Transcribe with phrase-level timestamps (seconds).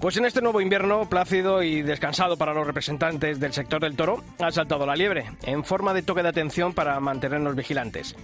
[0.00, 4.22] Pues en este nuevo invierno, plácido y descansado para los representantes del sector del toro,
[4.38, 8.14] ha saltado la liebre, en forma de toque de atención para mantenernos vigilantes.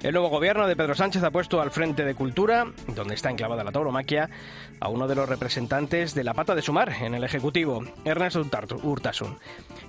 [0.00, 3.64] El nuevo gobierno de Pedro Sánchez ha puesto al frente de Cultura, donde está enclavada
[3.64, 4.30] la tauromaquia,
[4.78, 8.36] a uno de los representantes de la pata de sumar en el Ejecutivo, Ernest
[8.84, 9.36] Urtasun.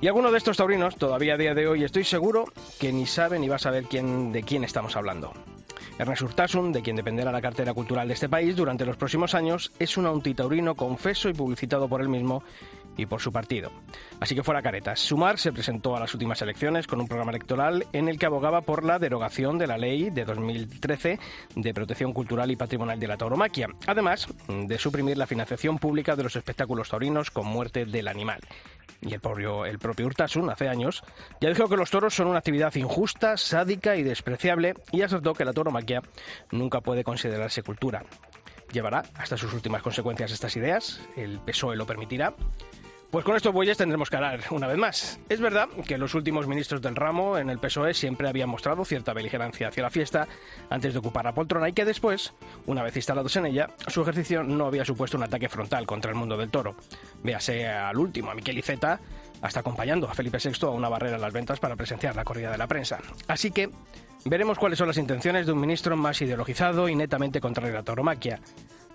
[0.01, 2.45] Y alguno de estos taurinos, todavía a día de hoy, estoy seguro
[2.79, 5.31] que ni sabe ni va a saber de quién estamos hablando.
[5.97, 9.71] Ernest Urtasun, de quien dependerá la cartera cultural de este país durante los próximos años,
[9.79, 12.43] es un antitaurino confeso y publicitado por él mismo
[12.97, 13.71] y por su partido.
[14.19, 14.99] Así que fuera caretas.
[14.99, 18.61] Sumar se presentó a las últimas elecciones con un programa electoral en el que abogaba
[18.61, 21.19] por la derogación de la ley de 2013
[21.55, 26.23] de protección cultural y patrimonial de la tauromaquia, además de suprimir la financiación pública de
[26.23, 28.39] los espectáculos taurinos con muerte del animal.
[29.01, 31.03] Y el propio, el propio Urtasun, hace años,
[31.41, 35.45] ya dijo que los toros son una actividad injusta, sádica y despreciable y acertó que
[35.45, 36.01] la tauromaquia
[36.51, 38.03] nunca puede considerarse cultura.
[38.71, 40.99] ¿Llevará hasta sus últimas consecuencias estas ideas?
[41.15, 42.33] ¿El PSOE lo permitirá?
[43.15, 45.21] Pues con estos bueyes tendremos que hablar una vez más.
[45.29, 49.13] Es verdad que los últimos ministros del ramo en el PSOE siempre habían mostrado cierta
[49.13, 50.27] beligerancia hacia la fiesta
[50.69, 52.33] antes de ocupar la poltrona y que después,
[52.65, 56.17] una vez instalados en ella, su ejercicio no había supuesto un ataque frontal contra el
[56.17, 56.75] mundo del toro.
[57.23, 58.99] Véase al último, a Miquel Iceta,
[59.41, 62.51] hasta acompañando a Felipe VI a una barrera en las ventas para presenciar la corrida
[62.51, 62.99] de la prensa.
[63.29, 63.69] Así que
[64.25, 67.83] veremos cuáles son las intenciones de un ministro más ideologizado y netamente contrario a la
[67.83, 68.41] tauromaquia.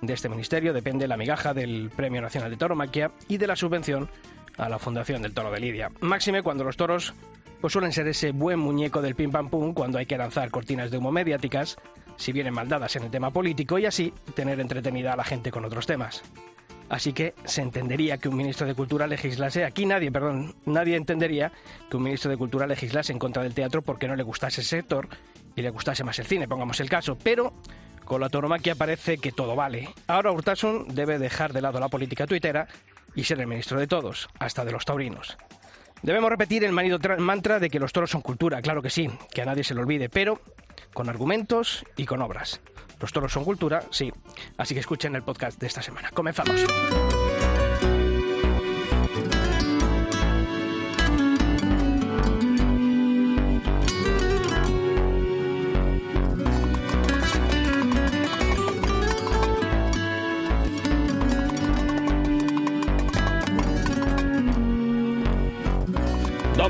[0.00, 4.08] De este ministerio depende la migaja del Premio Nacional de Tauromaquia y de la subvención
[4.56, 5.90] a la Fundación del Toro de Lidia.
[6.00, 7.14] Máxime cuando los toros
[7.60, 10.90] pues suelen ser ese buen muñeco del pim pam pum cuando hay que lanzar cortinas
[10.90, 11.76] de humo mediáticas,
[12.16, 15.64] si vienen maldadas en el tema político y así tener entretenida a la gente con
[15.64, 16.22] otros temas.
[16.88, 21.52] Así que se entendería que un ministro de Cultura legislase, aquí nadie, perdón, nadie entendería
[21.88, 24.70] que un ministro de Cultura legislase en contra del teatro porque no le gustase ese
[24.70, 25.08] sector
[25.54, 27.16] y le gustase más el cine, pongamos el caso.
[27.22, 27.52] Pero
[28.10, 29.88] con la tauromaquia parece que todo vale.
[30.08, 32.66] Ahora Urtasun debe dejar de lado la política tuitera
[33.14, 35.38] y ser el ministro de todos, hasta de los taurinos.
[36.02, 39.42] Debemos repetir el manido mantra de que los toros son cultura, claro que sí, que
[39.42, 40.40] a nadie se lo olvide, pero
[40.92, 42.60] con argumentos y con obras.
[42.98, 44.12] Los toros son cultura, sí.
[44.58, 46.10] Así que escuchen el podcast de esta semana.
[46.12, 46.66] Comenzamos.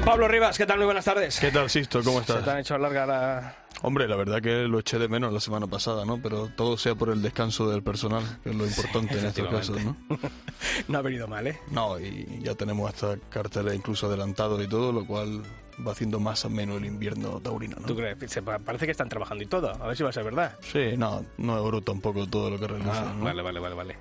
[0.01, 0.79] Don Pablo Rivas, ¿qué tal?
[0.79, 1.39] Muy buenas tardes.
[1.39, 2.03] ¿Qué tal, Sisto?
[2.03, 2.39] ¿Cómo estás?
[2.39, 3.57] Se te han hecho larga la...
[3.83, 6.19] Hombre, la verdad que lo eché de menos la semana pasada, ¿no?
[6.23, 9.85] Pero todo sea por el descanso del personal, que es lo importante en estos casos,
[9.85, 9.97] ¿no?
[10.89, 11.61] no ha venido mal, ¿eh?
[11.71, 15.43] No, y ya tenemos hasta carteles incluso adelantados y todo, lo cual
[15.87, 17.87] va haciendo más o menos el invierno taurino, ¿no?
[17.87, 18.17] ¿Tú crees?
[18.31, 19.71] Se parece que están trabajando y todo.
[19.83, 20.57] A ver si va a ser verdad.
[20.61, 23.09] Sí, no, no es oro tampoco todo lo que realizan.
[23.09, 23.25] Ah, ¿no?
[23.25, 23.97] Vale, vale, vale, vale.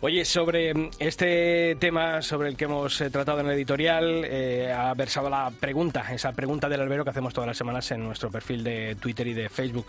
[0.00, 4.94] Oye, sobre este tema sobre el que hemos eh, tratado en el editorial, eh, ha
[4.94, 8.64] versado la pregunta, esa pregunta del albero que hacemos todas las semanas en nuestro perfil
[8.64, 9.86] de Twitter y de Facebook.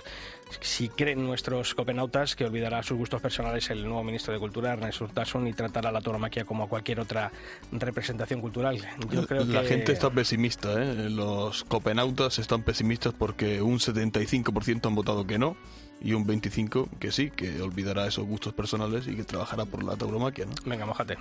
[0.61, 5.01] Si creen nuestros copenautas que olvidará sus gustos personales el nuevo ministro de Cultura, Ernest
[5.01, 7.31] Urtasun, y tratará la tauromaquia como a cualquier otra
[7.71, 8.77] representación cultural.
[9.11, 9.67] Yo creo la que...
[9.67, 11.09] gente está pesimista, ¿eh?
[11.29, 15.55] Los copenautas están pesimistas porque un 75% han votado que no
[16.01, 19.95] y un 25% que sí, que olvidará esos gustos personales y que trabajará por la
[19.95, 20.53] tauromaquia, ¿no?
[20.65, 21.17] Venga, mojate.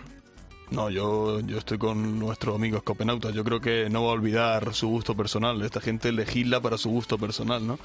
[0.70, 3.34] No, yo, yo estoy con nuestros amigos copenautas.
[3.34, 5.60] Yo creo que no va a olvidar su gusto personal.
[5.60, 7.78] Esta gente legisla para su gusto personal, ¿no?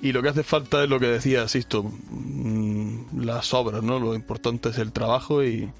[0.00, 3.98] Y lo que hace falta es lo que decía Sisto, mm, las obras, ¿no?
[3.98, 5.70] Lo importante es el trabajo y,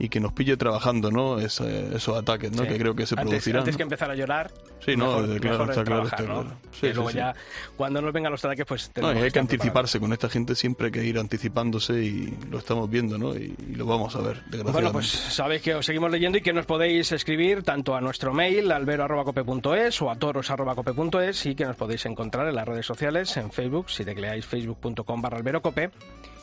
[0.00, 1.38] y que nos pille trabajando, ¿no?
[1.38, 2.62] Es, esos ataques, ¿no?
[2.62, 2.70] Sí.
[2.70, 3.60] Que creo que se antes, producirán.
[3.60, 3.76] Antes ¿no?
[3.76, 4.50] que empezar a llorar,
[4.84, 6.26] Sí, no, mejor, claro, está claro, está ¿no?
[6.42, 6.56] claro.
[6.72, 7.34] y Sí, luego sí, ya,
[7.76, 10.54] cuando nos vengan los ataques, pues No, tenemos y hay que anticiparse con esta gente
[10.54, 13.34] siempre hay que ir anticipándose y lo estamos viendo, ¿no?
[13.36, 14.72] Y, y lo vamos a ver, desgraciadamente.
[14.72, 18.32] Bueno, pues sabéis que os seguimos leyendo y que nos podéis escribir tanto a nuestro
[18.32, 23.52] mail, albero.cope.es o a toros.cope.es y que nos podéis encontrar en las redes sociales, en
[23.52, 25.90] Facebook, si tecleáis facebook.com barra alberocope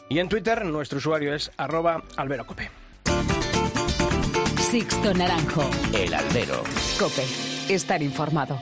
[0.09, 2.69] y en Twitter nuestro usuario es arroba alberocope.
[4.69, 5.63] Sixto Naranjo.
[5.93, 6.61] El Albero.
[6.99, 7.23] Cope.
[7.69, 8.59] Estar informado.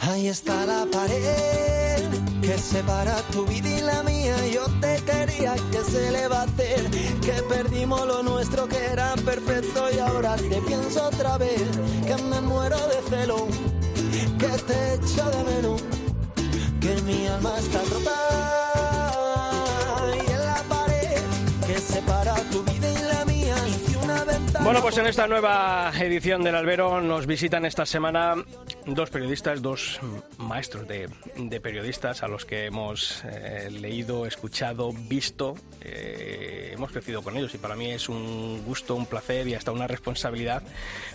[0.00, 2.02] Ahí está la pared
[2.40, 4.34] que separa tu vida y la mía.
[4.48, 6.88] Yo te quería, que se le va a hacer?
[7.20, 11.62] Que perdimos lo nuestro que era perfecto y ahora te pienso otra vez.
[12.06, 13.46] Que me muero de celo,
[14.38, 15.82] que te echo de menos,
[16.86, 18.16] que mi alma está rota.
[20.14, 21.22] Y en la pared
[21.66, 23.56] que separa tu vida y la mía.
[23.68, 24.64] hice una ventana.
[24.64, 28.36] Bueno, pues en esta nueva edición del Albero nos visitan esta semana
[28.86, 30.00] dos periodistas, dos
[30.38, 35.54] maestros de, de periodistas a los que hemos eh, leído, escuchado, visto.
[35.80, 39.72] Eh, hemos crecido con ellos y para mí es un gusto, un placer y hasta
[39.72, 40.62] una responsabilidad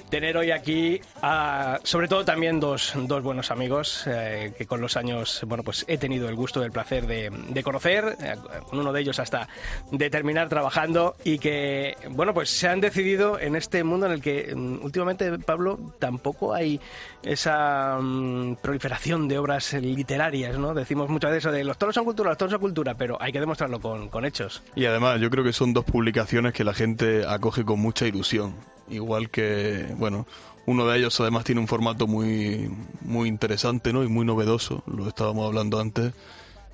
[0.10, 4.98] tener hoy aquí a, sobre todo también dos, dos buenos amigos eh, que con los
[4.98, 8.36] años, bueno, pues he tenido el gusto, el placer de, de conocer, eh,
[8.70, 9.48] con uno de ellos hasta
[9.90, 14.22] de terminar trabajando y que, bueno, pues se han decidido en este mundo en el
[14.22, 16.80] que mm, últimamente, Pablo, tampoco hay
[17.24, 17.61] esa
[18.02, 20.74] mm, proliferación de obras literarias, ¿no?
[20.74, 23.32] Decimos muchas veces eso de los toros son cultura, los toros son cultura, pero hay
[23.32, 24.64] que demostrarlo con, con hechos.
[24.76, 28.56] Y además yo creo que son dos publicaciones que la gente acoge con mucha ilusión.
[28.90, 30.28] Igual que, bueno,
[30.66, 32.70] uno de ellos además tiene un formato muy,
[33.02, 34.04] muy interesante ¿no?
[34.04, 36.14] y muy novedoso, lo estábamos hablando antes.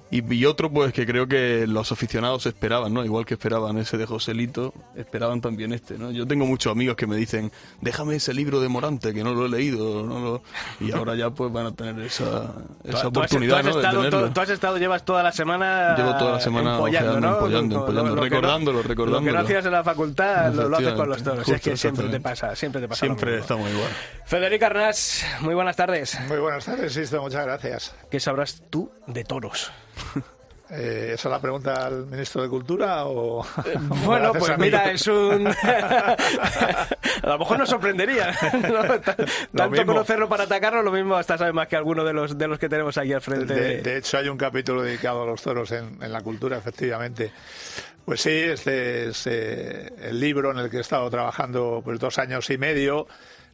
[0.10, 3.04] Y, y otro, pues que creo que los aficionados esperaban, ¿no?
[3.04, 6.12] Igual que esperaban ese de Joselito, esperaban también este, ¿no?
[6.12, 7.52] Yo tengo muchos amigos que me dicen,
[7.82, 10.44] déjame ese libro de Morante, que no lo he leído, no lo...
[10.80, 12.44] y ahora ya pues van a tener esa, esa
[12.84, 13.82] Tú- tú has- oportunidad, tú has ¿no?
[13.82, 15.96] estado, de tú- tú has estado, llevas toda la semana.
[15.98, 17.34] Llevo toda la semana empollando, ojeando, ¿no?
[17.36, 19.40] empollando, Con- empollando, que no- recordándolo, Lo que no recordándolo.
[19.40, 21.50] hacías en la facultad lo, lo haces con los toros.
[21.50, 23.06] es que siempre te pasa, siempre te pasa.
[23.06, 23.90] lo Siempre estamos igual.
[24.26, 26.18] Federico Arnás, muy buenas tardes.
[26.30, 27.94] Muy buenas tardes, Sisto, muchas gracias.
[28.10, 29.70] ¿Qué sabrás tú de toros?
[30.70, 33.46] Eh, ¿Esa la pregunta al ministro de Cultura o...?
[34.06, 35.48] Bueno, ¿Me haces pues mira, es un.
[37.24, 38.36] a lo mejor nos sorprendería.
[39.56, 42.60] Tanto conocerlo para atacarlo, lo mismo hasta sabe más que alguno de los, de los
[42.60, 43.54] que tenemos aquí al frente.
[43.54, 47.32] De, de hecho, hay un capítulo dedicado a los toros en, en la cultura, efectivamente.
[48.08, 52.18] Pues sí, este es eh, el libro en el que he estado trabajando pues dos
[52.20, 53.06] años y medio.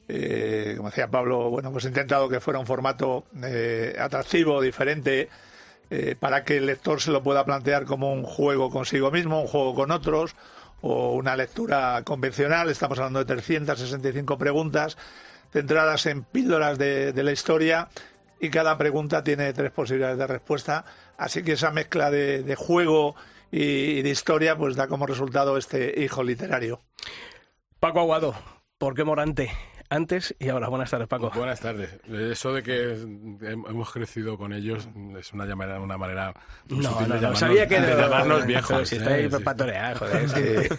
[0.07, 5.27] Eh, como decía Pablo, bueno, pues he intentado que fuera un formato eh, atractivo, diferente,
[5.89, 9.47] eh, para que el lector se lo pueda plantear como un juego consigo mismo, un
[9.47, 10.35] juego con otros,
[10.81, 12.69] o una lectura convencional.
[12.69, 14.97] Estamos hablando de 365 preguntas
[15.51, 17.89] centradas en píldoras de, la historia
[18.39, 20.83] y cada pregunta tiene tres posibilidades de respuesta.
[21.17, 23.15] Así que esa mezcla de, de juego
[23.51, 26.81] y, y de historia pues da como resultado este hijo literario.
[27.79, 28.35] Paco Aguado,
[28.77, 29.51] ¿por qué Morante?
[29.93, 30.69] Antes y ahora.
[30.69, 31.31] Buenas tardes, Paco.
[31.35, 31.89] Buenas tardes.
[32.11, 34.87] Eso de que hem- hemos crecido con ellos
[35.19, 36.33] es una, llamada- una manera
[36.67, 38.67] No, no, de no, llamarnos, sabía que de llamarnos viejos.
[38.69, 38.97] Pero si ¿eh?
[38.97, 39.43] está ahí Sí.
[39.43, 40.29] para torear, joder.
[40.29, 40.75] sí.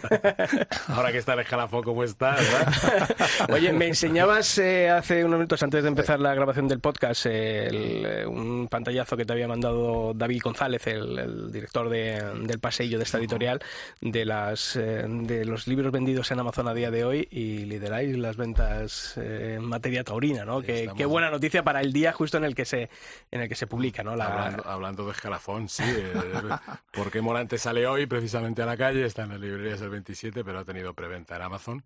[0.88, 3.16] Ahora que está el escalafón como está, ¿verdad?
[3.52, 7.66] Oye, me enseñabas eh, hace unos minutos antes de empezar la grabación del podcast eh,
[7.68, 12.58] el, eh, un pantallazo que te había mandado David González, el, el director de- del
[12.58, 13.60] pasillo de esta editorial,
[14.00, 18.16] de las eh, de los libros vendidos en Amazon a día de hoy y lideráis
[18.18, 20.62] las ventas eh, en materia taurina, ¿no?
[20.62, 22.90] Que, qué buena noticia para el día justo en el que se
[23.30, 24.16] en el que se publica, ¿no?
[24.16, 25.84] La, hablando, hablando de escalafón, sí.
[25.86, 26.12] eh,
[26.92, 30.58] porque Morante sale hoy precisamente a la calle, está en las librerías el 27, pero
[30.58, 31.84] ha tenido preventa en Amazon.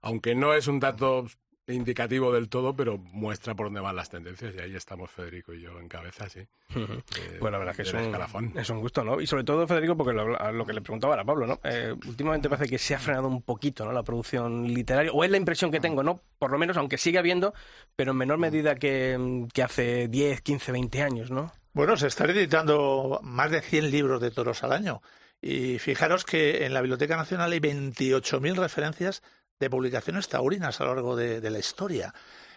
[0.00, 1.26] Aunque no es un dato
[1.68, 5.60] indicativo del todo, pero muestra por dónde van las tendencias y ahí estamos Federico y
[5.60, 6.40] yo en cabeza, sí.
[6.40, 8.52] Eh, Bueno, la verdad que es un, escalafón.
[8.56, 9.20] es un gusto, ¿no?
[9.20, 11.60] Y sobre todo, Federico, porque lo, a lo que le preguntaba ahora a Pablo, ¿no?
[11.62, 13.92] Eh, últimamente parece que se ha frenado un poquito, ¿no?
[13.92, 16.20] La producción literaria, o es la impresión que tengo, ¿no?
[16.38, 17.54] Por lo menos, aunque sigue habiendo,
[17.94, 21.52] pero en menor medida que, que hace 10, 15, 20 años, ¿no?
[21.74, 25.00] Bueno, se están editando más de 100 libros de toros al año.
[25.40, 29.22] Y fijaros que en la Biblioteca Nacional hay 28.000 referencias
[29.64, 32.14] de publicaciones taurinas a lo largo de, de la historia.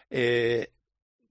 [0.10, 0.72] Eh,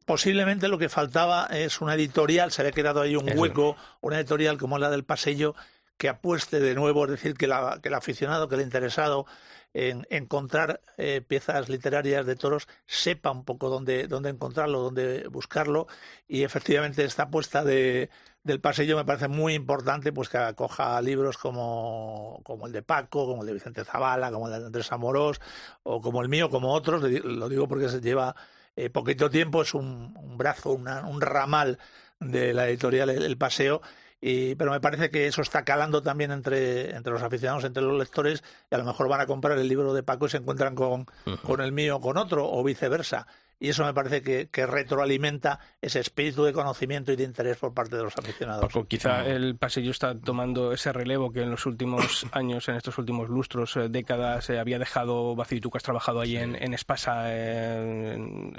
[0.05, 4.59] posiblemente lo que faltaba es una editorial, se había quedado ahí un hueco, una editorial
[4.59, 5.55] como la del Pasillo,
[5.97, 9.27] que apueste de nuevo, es decir, que, la- que el aficionado, que el interesado
[9.75, 15.87] en encontrar eh, piezas literarias de toros sepa un poco dónde, dónde encontrarlo, dónde buscarlo.
[16.29, 18.09] Y efectivamente esta apuesta de,
[18.45, 23.27] del pasillo me parece muy importante pues que acoja libros como, como el de Paco,
[23.27, 25.41] como el de Vicente Zavala, como el de Andrés Amorós
[25.83, 28.35] o como el mío, como otros, lo digo porque se lleva
[28.77, 31.79] eh, poquito tiempo, es un, un brazo, una- un ramal
[32.21, 33.83] de la editorial El Paseo
[34.27, 37.99] y, pero me parece que eso está calando también entre, entre los aficionados, entre los
[37.99, 40.75] lectores, y a lo mejor van a comprar el libro de Paco y se encuentran
[40.75, 41.05] con,
[41.43, 43.27] con el mío o con otro, o viceversa.
[43.59, 47.73] Y eso me parece que, que, retroalimenta ese espíritu de conocimiento y de interés por
[47.75, 48.73] parte de los aficionados.
[48.89, 53.29] quizá el pasillo está tomando ese relevo que en los últimos años, en estos últimos
[53.29, 56.75] lustros, eh, décadas, se había dejado vacío y tú que has trabajado ahí en, en,
[56.75, 57.25] Espasa,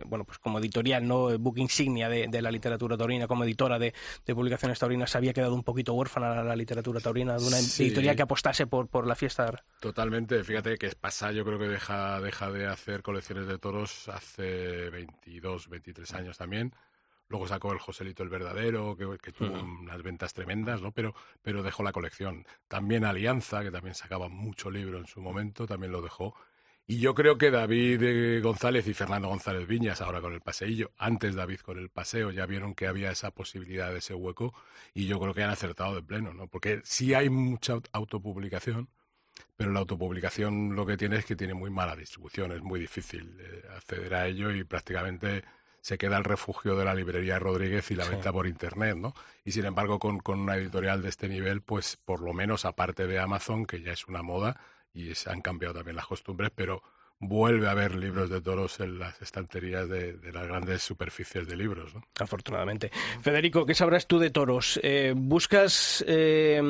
[0.05, 1.37] bueno, pues como editorial, ¿no?
[1.37, 3.93] Book insignia de, de la literatura taurina, como editora de,
[4.25, 8.15] de, publicaciones taurinas, se había quedado un poquito huérfana la literatura taurina, de una editorial
[8.15, 9.45] que apostase por, por la fiesta.
[9.79, 14.84] Totalmente, fíjate que Espasa yo creo que deja, deja de hacer colecciones de toros hace
[14.89, 16.73] 22, 23 años también.
[17.27, 20.91] Luego sacó el Joselito el Verdadero, que, tuvo unas ventas tremendas, ¿no?
[20.91, 22.45] Pero, pero dejó la colección.
[22.67, 26.35] También Alianza, que también sacaba mucho libro en su momento, también lo dejó.
[26.87, 30.91] Y yo creo que David eh, González y Fernando González Viñas, ahora con el paseillo,
[30.99, 34.53] antes David con el paseo, ya vieron que había esa posibilidad de ese hueco
[34.93, 36.47] y yo creo que han acertado de pleno, ¿no?
[36.47, 38.87] Porque sí hay mucha autopublicación,
[39.55, 43.37] pero la autopublicación lo que tiene es que tiene muy mala distribución, es muy difícil
[43.39, 45.43] eh, acceder a ello y prácticamente
[45.81, 49.13] se queda el refugio de la librería Rodríguez y la venta por internet, ¿no?
[49.43, 53.05] Y sin embargo, con, con, una editorial de este nivel, pues por lo menos aparte
[53.05, 54.59] de Amazon, que ya es una moda
[54.93, 56.81] y se han cambiado también las costumbres, pero
[57.19, 61.93] vuelve a haber libros de toros en las estanterías de, las grandes superficies de libros.
[61.93, 62.03] ¿no?
[62.19, 62.91] Afortunadamente.
[63.21, 64.79] Federico, ¿qué sabrás tú de toros?
[64.83, 66.61] Eh, ¿Buscas eh,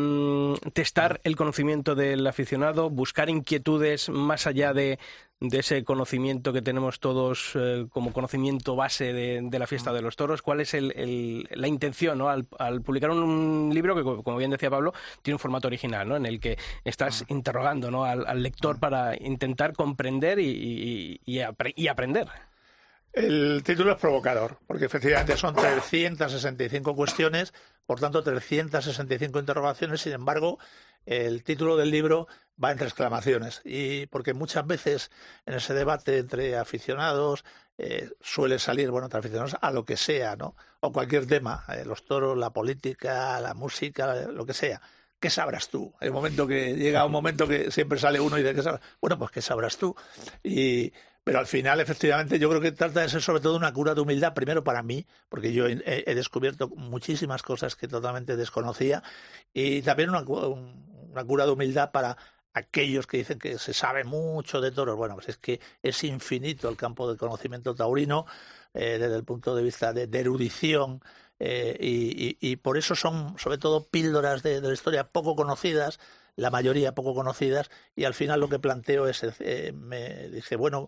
[0.74, 2.90] testar el conocimiento del aficionado?
[2.90, 5.00] ¿Buscar inquietudes más allá de,
[5.40, 10.16] de ese conocimiento que tenemos todos eh, como conocimiento base de, la fiesta de los
[10.16, 10.42] toros.
[10.42, 12.30] ¿Cuál es la intención ¿no?
[12.30, 16.16] al, publicar un, libro que, como bien decía Pablo, tiene un formato original, ¿no?
[16.16, 17.26] en el que estás ah.
[17.30, 18.06] interrogando ¿no?
[18.06, 18.80] al, lector ah.
[18.80, 22.28] para intentar comprender y, y, aprender?
[23.14, 27.54] El título es provocador, porque efectivamente son 365 cuestiones,
[27.86, 30.60] por tanto 365 interrogaciones, sin embargo,
[31.06, 32.28] el título del libro
[32.62, 33.62] va entre exclamaciones.
[33.64, 35.12] Y porque muchas veces
[35.46, 37.44] en ese debate entre aficionados
[37.78, 40.56] eh, suele salir, bueno, entre aficionados a lo que sea, ¿no?
[40.80, 44.82] O cualquier tema, eh, los toros, la política, la música, lo que sea.
[45.20, 45.94] ¿Qué sabrás tú?
[46.02, 48.82] Un momento que llega un momento que siempre sale uno y dice, ¿qué sabrás?
[49.02, 49.96] Bueno, pues ¿qué sabrás tú?
[50.44, 50.94] Y,
[51.26, 54.02] pero al final, efectivamente, yo creo que trata de ser sobre todo una cura de
[54.02, 59.02] humildad, primero para mí, porque yo he, descubierto muchísimas cosas que totalmente desconocía,
[59.52, 60.24] y también una,
[61.16, 62.18] una cura de humildad para
[62.56, 64.96] aquellos que dicen que se sabe mucho de toros.
[64.96, 68.26] Bueno, pues es que es infinito el campo de conocimiento taurino
[68.74, 71.02] eh, desde el punto de vista de, erudición.
[71.38, 76.00] Eh, y, por eso son sobre todo píldoras de, la historia poco conocidas,
[76.38, 80.88] la mayoría poco conocidas, y al final lo que planteo es, eh, me dije, bueno,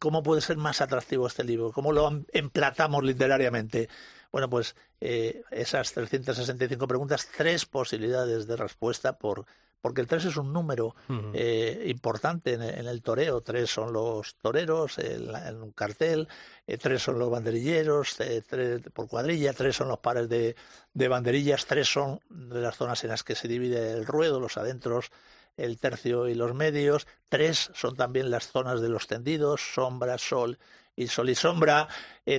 [0.00, 1.70] ¿cómo puede ser más atractivo este libro?
[1.70, 3.88] ¿Cómo lo emplatamos literariamente?
[4.32, 9.46] Bueno, pues esas 365 preguntas, tres posibilidades de respuesta por
[9.84, 10.96] porque el 3 es un número
[11.34, 13.42] eh, importante en, el toreo.
[13.42, 16.26] Tres son los toreros en, un cartel,
[16.66, 20.56] eh, tres son los banderilleros, eh, tres por cuadrilla, tres son los pares de,
[20.94, 24.56] de, banderillas, tres son de las zonas en las que se divide el ruedo, los
[24.56, 25.10] adentros,
[25.58, 30.58] el tercio y los medios, tres son también las zonas de los tendidos, sombra, sol
[30.96, 31.88] y sol y sombra.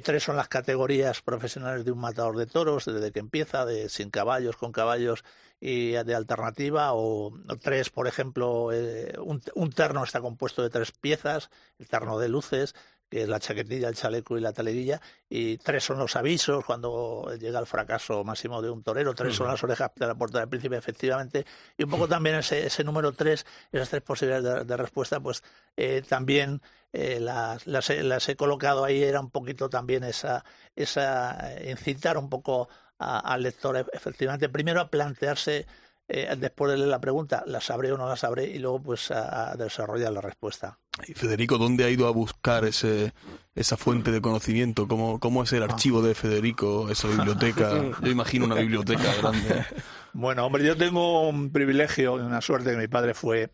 [0.04, 4.10] tres son las categorías profesionales de un matador de toros, desde que empieza, de sin
[4.10, 5.24] caballos, con caballos
[5.60, 10.92] y de alternativa o, tres, por ejemplo, eh, un, un, terno está compuesto de tres
[10.92, 12.76] piezas, el terno de luces,
[13.10, 17.36] que es la chaquetilla, el chaleco y la taleguilla, y tres son los avisos cuando
[17.40, 20.50] llega el fracaso máximo de un torero, tres son las orejas de la puerta del
[20.50, 21.46] príncipe, efectivamente,
[21.78, 25.44] y un poco también ese, ese número tres, esas tres posibilidades de, respuesta, pues
[25.78, 26.62] eh, también
[26.94, 30.44] eh, las, las, las, he colocado ahí, era un poquito también esa,
[30.76, 35.66] esa incitar un poco al lector e-, efectivamente primero a plantearse
[36.08, 38.46] eh, después de leer la pregunta, ¿la sabré o no la sabré?
[38.46, 40.78] Y luego pues a, desarrollar la respuesta.
[41.08, 43.14] Y Federico, ¿dónde ha ido a buscar ese,
[43.56, 44.88] esa fuente de conocimiento?
[44.88, 45.66] ¿Cómo, ¿Cómo es el ah.
[45.66, 47.72] archivo de Federico, esa biblioteca?
[48.02, 49.66] Yo imagino una biblioteca grande.
[50.18, 53.52] Bueno, hombre, yo tengo un privilegio y una suerte que mi padre fue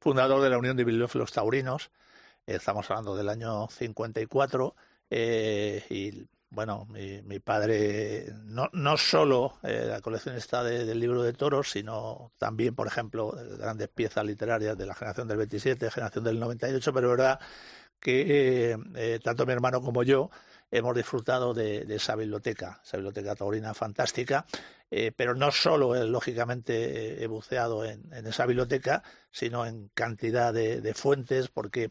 [0.00, 1.92] fundador de la Unión de Bibliófilos Taurinos.
[2.46, 4.74] Estamos hablando del año 54
[5.10, 11.22] eh, y bueno, mi, mi padre no, no solo eh, la colección está del libro
[11.22, 16.24] de toros, sino también, por ejemplo, grandes piezas literarias de la generación del 27, generación
[16.24, 17.40] del 98, pero es verdad
[18.00, 20.30] que eh, eh, tanto mi hermano como yo
[20.72, 24.46] hemos disfrutado de, esa biblioteca, esa biblioteca taurina fantástica,
[25.16, 30.94] pero no solo, lógicamente, he buceado en, en, esa biblioteca, sino en cantidad de, de
[30.94, 31.90] fuentes, porque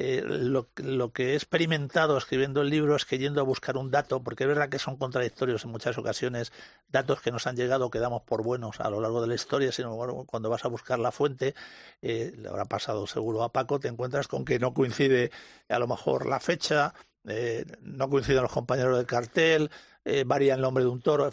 [0.00, 0.70] eh, lo,
[1.12, 4.48] que he experimentado escribiendo el libro es que yendo a buscar un dato, porque es
[4.48, 6.52] verdad que son contradictorios en muchas ocasiones,
[6.88, 9.72] datos que nos han llegado que damos por buenos a lo largo de la historia,
[9.72, 11.56] sino cuando vas a buscar la fuente,
[12.00, 15.32] eh, le habrá pasado seguro a Paco, te encuentras con que no coincide
[15.68, 16.94] a lo mejor la fecha,
[17.26, 19.68] eh, no coinciden los compañeros del cartel,
[20.04, 21.28] eh, varía el nombre de un toro.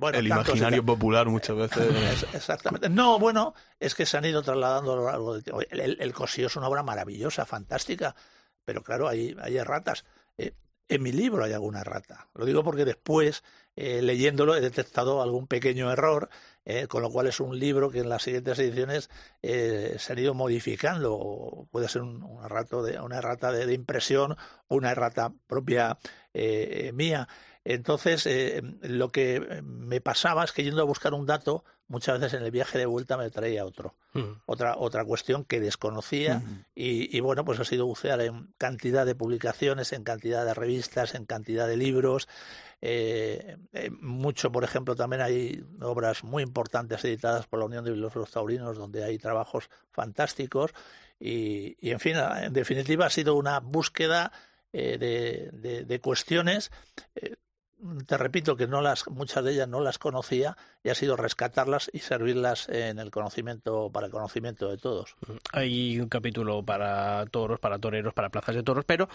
[0.00, 2.24] Bueno, el imaginario popular muchas veces.
[2.34, 2.88] Exactamente.
[2.88, 5.60] No, bueno, es que se han ido trasladando a lo largo del tiempo.
[5.68, 8.16] El, el, Cosío es una obra maravillosa, fantástica,
[8.64, 10.06] pero claro, hay, hay erratas.
[10.38, 10.54] Eh,
[10.88, 12.30] en mi libro hay alguna errata.
[12.34, 13.44] Lo digo porque después,
[13.76, 16.30] eh, leyéndolo, he detectado algún pequeño error,
[16.64, 19.10] eh, con lo cual es un libro que en las siguientes ediciones
[19.42, 21.68] eh, se han ido modificando.
[21.70, 24.34] Puede ser un, una, errata de, una errata de, de impresión
[24.66, 25.98] o una errata propia
[26.32, 27.28] eh, mía.
[27.64, 32.38] Entonces, eh, lo que me pasaba es que yendo a buscar un dato, muchas veces
[32.38, 34.42] en el viaje de vuelta me traía otro, uh -huh.
[34.46, 36.64] otra, otra cuestión que desconocía uh -huh.
[36.74, 41.14] y, y, bueno, pues ha sido bucear en cantidad de publicaciones, en cantidad de revistas,
[41.14, 42.28] en cantidad de libros.
[42.80, 47.90] Eh, eh, mucho, por ejemplo, también hay obras muy importantes editadas por la Unión de
[47.90, 50.72] Bibliófilos Taurinos donde hay trabajos fantásticos
[51.18, 54.32] y, y en fin, en definitiva ha sido una búsqueda
[54.72, 56.70] eh, de, de, de, cuestiones
[57.16, 57.34] eh,
[58.06, 61.90] te repito que no las, muchas de ellas no las conocía y ha sido rescatarlas
[61.92, 65.16] y servirlas en el conocimiento, para el conocimiento de todos.
[65.52, 69.08] Hay un capítulo para toros, para toreros, para plazas de toros, pero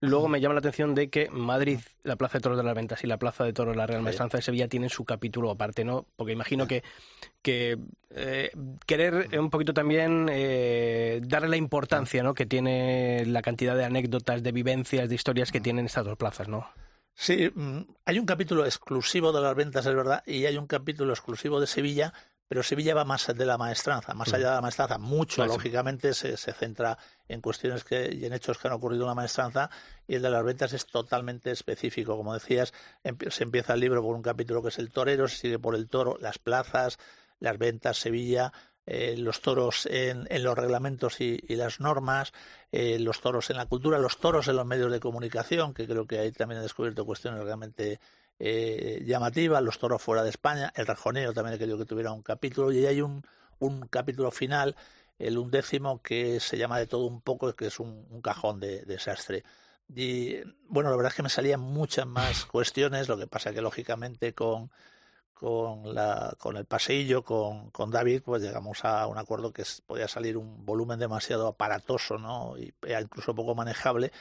[0.00, 3.04] luego me llama la atención de que Madrid, la Plaza de Toros de las Ventas
[3.04, 5.84] y la Plaza de Toros de la Real Maestranza de Sevilla tienen su capítulo aparte,
[5.84, 6.06] ¿no?
[6.16, 6.82] Porque imagino que,
[7.42, 7.78] que
[8.10, 8.50] eh,
[8.86, 12.34] querer un poquito también eh, darle la importancia ¿no?
[12.34, 16.48] que tiene la cantidad de anécdotas, de vivencias, de historias que tienen estas dos plazas,
[16.48, 16.66] ¿no?
[17.22, 21.12] Sí, mm, hay un capítulo exclusivo de las ventas, es verdad, y hay un capítulo
[21.12, 22.14] exclusivo de Sevilla,
[22.48, 24.96] pero Sevilla va más de la maestranza, más allá de la maestranza.
[24.96, 25.52] Mucho, claro.
[25.52, 26.96] lógicamente, se, se, centra
[27.28, 29.68] en cuestiones que, y en hechos que han ocurrido en la maestranza,
[30.08, 32.16] y el de las ventas es totalmente específico.
[32.16, 32.72] Como decías,
[33.28, 35.90] se empieza el libro por un capítulo que es el torero, se sigue por el
[35.90, 36.98] toro, las plazas,
[37.38, 38.50] las ventas, Sevilla,
[38.92, 42.32] eh, los toros en, en los reglamentos y, las normas,
[42.72, 46.08] eh, los toros en la cultura, los toros en los medios de comunicación, que creo
[46.08, 48.00] que ahí también he descubierto cuestiones realmente
[48.40, 52.22] eh, llamativas, los toros fuera de España, el rejoneo también he querido que tuviera un
[52.22, 53.24] capítulo, y hay un,
[53.60, 54.74] un capítulo final,
[55.20, 58.94] el undécimo, que se llama de todo un poco, que es un, cajón de, de
[58.94, 59.44] desastre.
[59.94, 63.62] Y bueno, la verdad es que me salían muchas más cuestiones, lo que pasa que
[63.62, 64.72] lógicamente con
[65.40, 70.06] con, la, con el paseillo, con, con David, pues llegamos a un acuerdo que podía
[70.06, 72.58] salir un volumen demasiado aparatoso, ¿no?
[72.58, 74.12] Y incluso poco manejable.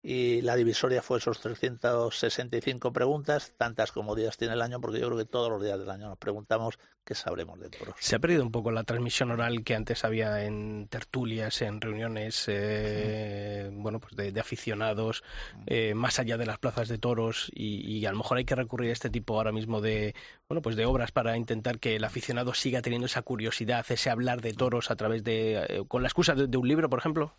[0.00, 5.06] Y la divisoria fue esos 365 preguntas, tantas como días tiene el año, porque yo
[5.06, 7.96] creo que todos los días del año nos preguntamos qué sabremos de toros.
[7.98, 12.44] Se ha perdido un poco la transmisión oral que antes había en tertulias, en reuniones,
[12.46, 15.24] eh, bueno, pues de, de aficionados,
[15.66, 18.54] eh, más allá de las plazas de toros, y, y, a lo mejor hay que
[18.54, 20.14] recurrir a este tipo ahora mismo de,
[20.48, 24.42] bueno, pues de obras para intentar que el aficionado siga teniendo esa curiosidad, ese hablar
[24.42, 27.34] de toros a través de, eh, con la excusa de, de un libro, por ejemplo.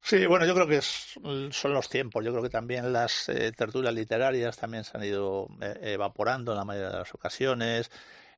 [0.00, 1.18] Sí, bueno, yo creo que es,
[1.50, 2.24] son los tiempos.
[2.24, 6.58] Yo creo que también las eh, tertulias literarias también se han ido eh, evaporando en
[6.58, 7.90] la mayoría de las ocasiones.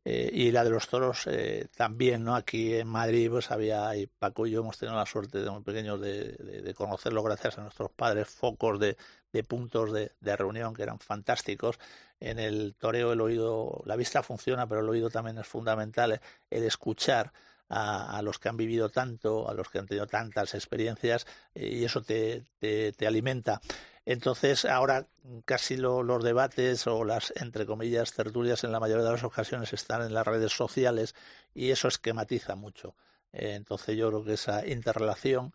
[0.05, 2.35] Eh, y la de los toros eh, también, ¿no?
[2.35, 5.63] Aquí en Madrid, pues había, y Paco y yo hemos tenido la suerte de muy
[5.63, 8.97] pequeños de conocerlo gracias a nuestros padres, focos de,
[9.33, 11.79] de puntos de, de, reunión que eran fantásticos.
[12.19, 16.21] En el toreo el oído, la vista funciona, pero el oído también es fundamental,
[16.51, 17.33] el escuchar
[17.71, 21.69] a, a, los que han vivido tanto, a los que han tenido tantas experiencias, eh,
[21.69, 23.61] y eso te, te, te, alimenta.
[24.05, 25.07] Entonces, ahora
[25.45, 29.73] casi lo, los debates o las, entre comillas, tertulias en la mayoría de las ocasiones
[29.73, 31.15] están en las redes sociales
[31.55, 32.95] y eso esquematiza mucho.
[33.33, 35.55] Eh, entonces, yo creo que esa interrelación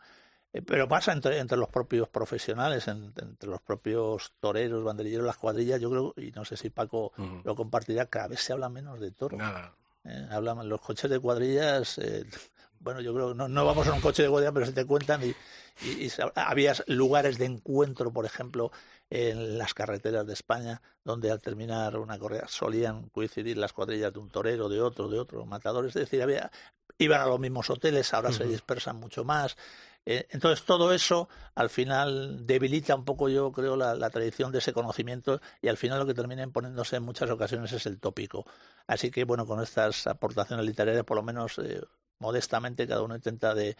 [0.56, 5.36] eh, pero pasa entre, entre, los propios profesionales, en, entre los propios toreros, banderilleros, las
[5.36, 5.82] cuadrillas.
[5.82, 7.42] Yo creo, y no sé si Paco uh -huh.
[7.44, 9.38] lo compartirá, cada vez se habla menos de toros.
[9.38, 9.74] Nada.
[10.06, 11.98] Eh, hablan los coches de cuadrillas.
[11.98, 12.26] Eh,
[12.80, 14.86] bueno, yo creo que no, no, vamos a un coche de cuadrilla, pero se te
[14.86, 15.36] cuentan y,
[15.86, 18.72] y, y, había lugares de encuentro, por ejemplo,
[19.10, 24.20] en las carreteras de España, donde al terminar una correa solían coincidir las cuadrillas de
[24.20, 25.96] un torero, de otro, de otro, matadores.
[25.96, 26.52] Es decir, había,
[26.98, 28.38] iban a los mismos hoteles, ahora uh -huh.
[28.38, 29.58] se dispersan mucho más.
[30.06, 34.72] Eh, entonces todo eso al final debilita un poco yo creo la, tradición de ese
[34.72, 38.46] conocimiento y al final lo que termina imponiéndose en muchas ocasiones es el tópico.
[38.88, 41.82] Así que bueno, con estas aportaciones literarias por lo menos eh,
[42.20, 43.76] modestamente cada uno intenta de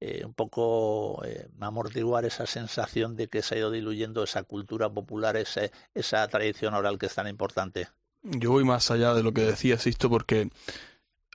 [0.00, 1.22] eh, un poco
[1.60, 6.74] amortiguar esa sensación de que se ha ido diluyendo esa cultura popular, ese, esa tradición
[6.74, 7.88] oral que es tan importante.
[8.22, 10.50] Yo voy más allá de lo que decía Sisto porque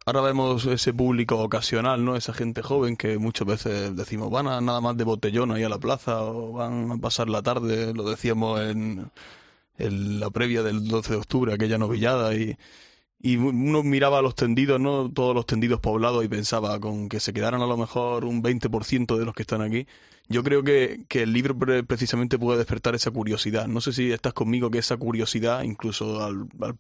[0.06, 2.16] ahora vemos ese público ocasional, ¿no?
[2.16, 5.70] Esa gente joven que muchas veces decimos van a nada más de botellón ahí a
[5.70, 9.12] la plaza o van a pasar la tarde, lo decíamos en,
[9.78, 12.58] en la previa del 12 de octubre, aquella novillada y,
[13.26, 15.10] y uno miraba los tendidos, ¿no?
[15.10, 19.18] Todos los tendidos poblados y pensaba con que se quedaran a lo mejor un 20%
[19.18, 19.88] de los que están aquí.
[20.28, 23.68] Yo creo que, que el libro precisamente puede despertar esa curiosidad.
[23.68, 26.76] No sé si estás conmigo que esa curiosidad, incluso al, al,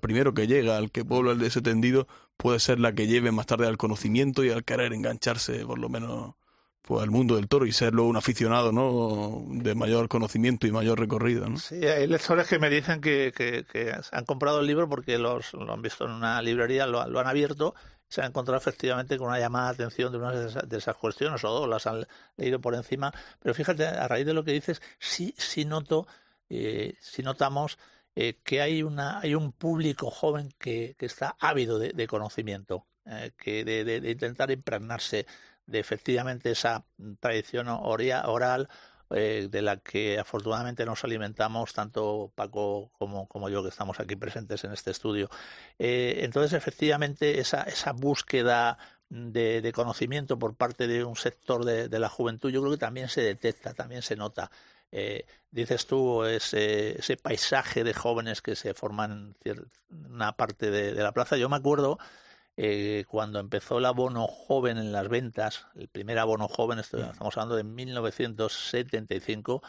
[0.00, 3.66] primero que llega, al que puebla ese tendido, puede ser la que lleve más tarde
[3.66, 6.34] al conocimiento y al querer engancharse, por lo menos
[6.82, 9.44] pues, al mundo del toro y ser luego un aficionado ¿no?
[9.48, 11.48] de mayor conocimiento y mayor recorrido.
[11.48, 11.56] ¿no?
[11.56, 15.72] Sí, hay lectores que me dicen que, que, han comprado el libro porque los, lo
[15.72, 17.74] han visto en una librería, lo, han abierto
[18.08, 21.48] se han encontrado efectivamente con una llamada de atención de una de esas, cuestiones o
[21.48, 23.10] dos, las han leído por encima.
[23.40, 26.06] Pero fíjate, a raíz de lo que dices, sí, sí noto,
[26.50, 27.78] eh, sí notamos
[28.14, 33.32] eh, que hay, una, hay un público joven que, que está ávido de, conocimiento, eh,
[33.36, 35.26] que de, de, intentar impregnarse
[35.66, 36.84] de efectivamente esa
[37.20, 38.68] tradición oral
[39.14, 44.16] eh, de la que afortunadamente nos alimentamos tanto Paco como, como yo que estamos aquí
[44.16, 45.28] presentes en este estudio.
[45.78, 48.78] Eh, entonces, efectivamente, esa, esa búsqueda
[49.10, 53.20] de, conocimiento por parte de un sector de, la juventud, yo creo que también se
[53.20, 54.50] detecta, también se nota.
[54.92, 60.92] Eh, dices tú, ese, ese, paisaje de jóvenes que se forman en una parte de,
[60.94, 61.36] la plaza.
[61.36, 61.98] Yo me acuerdo
[62.56, 67.56] eh, cuando empezó el abono joven en las ventas, el primer abono joven, estamos hablando
[67.56, 69.62] de 1975,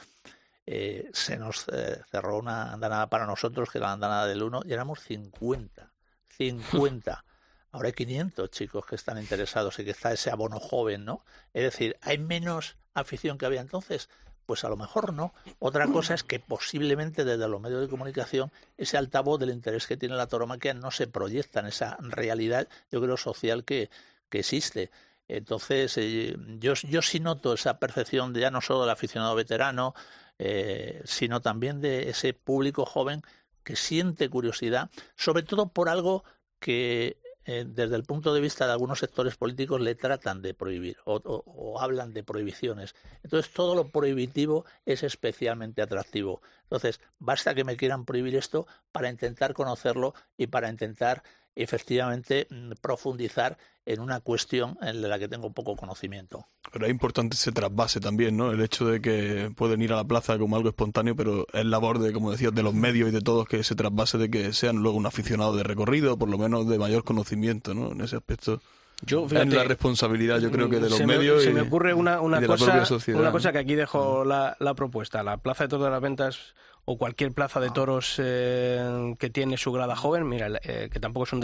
[0.66, 4.64] eh, se nos eh, cerró una andanada para nosotros, que era la andanada del 1,
[4.66, 5.92] y éramos 50.
[6.38, 7.26] 50.
[7.72, 11.26] Ahora hay 500 chicos que están interesados y que está ese abono joven, ¿no?
[11.54, 14.10] Es decir, hay menos afición que había entonces.
[14.46, 15.34] Pues a lo mejor no.
[15.60, 19.98] Otra cosa es que posiblemente desde los medios de comunicación ese altavoz del interés que
[19.98, 23.90] tiene la tauromaquia no se proyecta en esa realidad, yo creo, social que,
[24.30, 24.92] que existe.
[25.28, 29.94] Entonces, eh, yo, yo sí noto esa percepción de ya no solo del aficionado veterano,
[30.40, 33.22] eh, sino también de ese público joven
[33.64, 36.24] que siente curiosidad, sobre todo por algo
[36.60, 40.98] que eh, desde el punto de vista de algunos sectores políticos le tratan de prohibir
[41.06, 42.96] o, hablan de prohibiciones.
[43.24, 46.42] Entonces todo lo prohibitivo es especialmente atractivo.
[46.64, 51.24] Entonces basta que me quieran prohibir esto para intentar conocerlo y para intentar
[51.56, 56.48] efectivamente mm, profundizar en una cuestión en la que tengo poco conocimiento.
[56.72, 58.52] Pero es importante ese trasvase también, ¿no?
[58.52, 62.00] El hecho de que pueden ir a la plaza como algo espontáneo, pero es labor
[62.00, 64.78] de, como decías, de los medios y de todos que ese trasvase de que sean
[64.78, 67.92] luego un aficionado de recorrido, por lo menos de mayor conocimiento, ¿no?
[67.92, 68.62] En ese aspecto.
[69.06, 71.44] Yo, es la responsabilidad, yo creo que de los medios.
[71.44, 75.24] se me ocurre una, una cosa, una cosa que aquí dejo la, la propuesta.
[75.24, 76.54] La Plaza de Todas las Ventas
[76.86, 81.26] o cualquier plaza de toros eh, que tiene su grada joven, mira, eh, que tampoco
[81.26, 81.40] es un,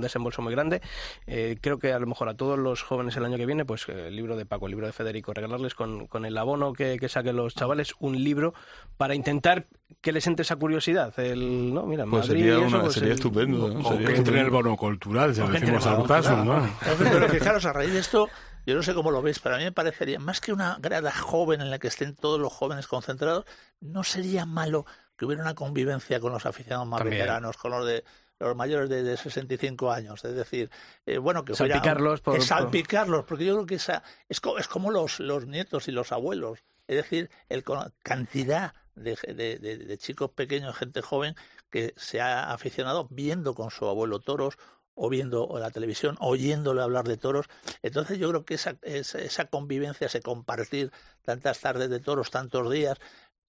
[0.00, 0.80] desembolso muy grande,
[1.26, 3.88] eh, creo que a lo mejor a todos los jóvenes el año que viene, pues
[3.88, 7.08] el libro de Paco, el libro de Federico, regalarles con, con el abono que, que,
[7.08, 8.54] saquen los chavales un libro
[8.96, 9.66] para intentar
[10.00, 11.18] que les entre esa curiosidad.
[11.18, 13.66] El, no, mira, pues sería, pues sería estupendo.
[13.66, 16.68] O que entre en el bono cultural, se lo decimos a paso, ¿no?
[16.98, 18.28] Pero fijaros, a raíz de esto
[18.68, 21.10] yo no sé cómo lo veis, pero a mí me parecería, más que una grada
[21.10, 23.46] joven en la que estén todos los jóvenes concentrados,
[23.80, 24.84] no sería malo
[25.16, 28.04] que hubiera una convivencia con los aficionados más veteranos, con los de
[28.38, 30.22] los mayores de, 65 años.
[30.22, 30.70] Es decir,
[31.06, 35.18] eh, bueno, que salpicarlos, por, salpicarlos, porque yo creo que esa es, es como los,
[35.18, 36.58] los nietos y los abuelos.
[36.86, 37.64] Es decir, el,
[38.02, 41.36] cantidad de, de, chicos pequeños, gente joven,
[41.70, 44.58] que se ha aficionado viendo con su abuelo toros
[44.98, 47.46] o viendo la televisión, oyéndole hablar de toros.
[47.82, 50.90] Entonces yo creo que esa, esa, convivencia, ese compartir
[51.22, 52.98] tantas tardes de toros, tantos días,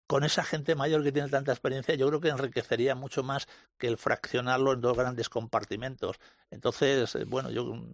[0.05, 3.87] con esa gente mayor que tiene tanta experiencia, yo creo que enriquecería mucho más que
[3.87, 6.19] el fraccionarlo en dos grandes compartimentos.
[6.51, 7.93] Entonces, eh, bueno, yo mm,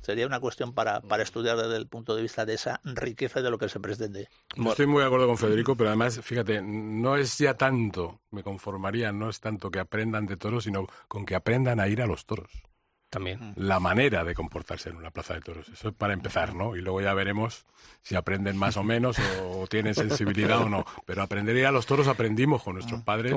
[0.00, 3.50] sería una cuestión para, para estudiar desde el punto de vista de esa riqueza de
[3.50, 4.28] lo que se pretende.
[4.56, 9.10] estoy muy de acuerdo con Federico, pero además, fíjate, no es ya tanto, me conformaría,
[9.10, 12.26] no es tanto que aprendan de toros, sino con que aprendan a ir a los
[12.26, 12.71] toros.
[13.12, 13.52] También.
[13.56, 15.68] La manera de comportarse en una plaza de toros.
[15.68, 16.76] Eso es para empezar, ¿no?
[16.76, 17.66] Y luego ya veremos
[18.00, 20.86] si aprenden más o menos o, tienen sensibilidad o no.
[21.04, 23.34] Pero aprender a los toros aprendimos con nuestros padres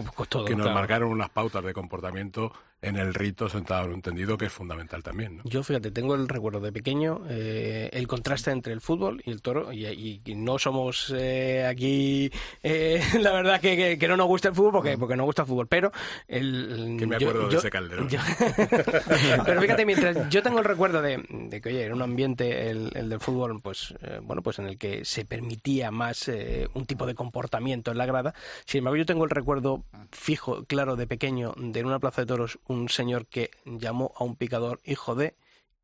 [0.48, 2.54] que nos marcaron unas pautas de comportamiento
[2.86, 5.38] en el rito sentado en un tendido que es fundamental también.
[5.38, 5.44] ¿no?
[5.46, 9.42] Yo, fíjate, tengo el recuerdo de pequeño, eh, el contraste entre el fútbol y el
[9.42, 12.30] toro, y, no somos eh, aquí,
[12.62, 15.48] eh, la verdad, que, que, no nos gusta el fútbol porque, porque nos gusta el
[15.48, 15.92] fútbol, pero...
[16.28, 18.08] El, que me acuerdo de ese calderón.
[19.46, 21.22] pero fíjate, mientras yo tengo el recuerdo de,
[21.62, 25.06] que, oye, era un ambiente, el, el del fútbol, pues, bueno, pues en el que
[25.06, 26.30] se permitía más
[26.74, 28.34] un tipo de comportamiento en la grada,
[28.66, 32.28] sin embargo, yo tengo el recuerdo fijo, claro, de pequeño, de en una plaza de
[32.28, 35.36] toros, un señor que llamó a un picador hijo de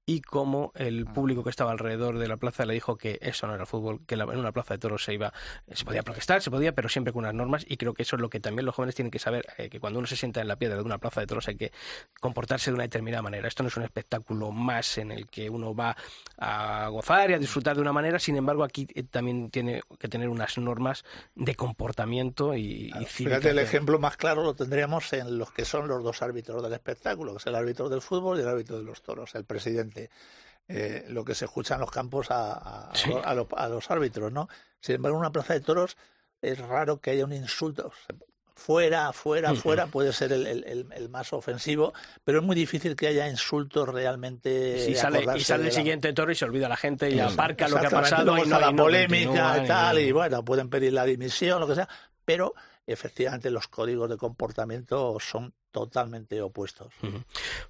[0.05, 3.53] y cómo el público que estaba alrededor de la plaza le dijo que eso no
[3.53, 5.31] era fútbol, que en una plaza de toros se iba,
[5.71, 8.21] se podía protestar, se podía, pero siempre con unas normas y creo que eso es
[8.21, 10.47] lo que también los jóvenes tienen que saber, eh, que cuando uno se sienta en
[10.47, 11.71] la piedra de una plaza de toros hay que
[12.19, 13.47] comportarse de una determinada manera.
[13.47, 15.95] Esto no es un espectáculo más en el que uno va
[16.37, 20.07] a gozar y a disfrutar de una manera, sin embargo aquí eh, también tiene que
[20.07, 21.03] tener unas normas
[21.35, 25.87] de comportamiento y, y Fíjate, el ejemplo más claro lo tendríamos en los que son
[25.87, 28.83] los dos árbitros del espectáculo, que es el árbitro del fútbol y el árbitro de
[28.83, 29.90] los toros, el presidente.
[30.73, 32.91] Eh, lo que se escucha en los campos a,
[33.35, 34.47] los, árbitros, ¿no?
[34.79, 35.97] Sin embargo, en una plaza de toros
[36.41, 37.91] es raro que haya un insulto.
[38.55, 43.89] Fuera, fuera, fuera puede ser el, más ofensivo, pero es muy difícil que haya insultos
[43.89, 44.89] realmente.
[44.89, 47.77] y sale, y sale el siguiente toro y se olvida la gente y aparca lo
[47.77, 48.37] que ha pasado.
[48.37, 51.89] Y no, la polémica y tal, y bueno, pueden pedir la dimisión, lo que sea,
[52.23, 52.53] pero
[52.87, 56.93] efectivamente los códigos de comportamiento son totalmente opuestos.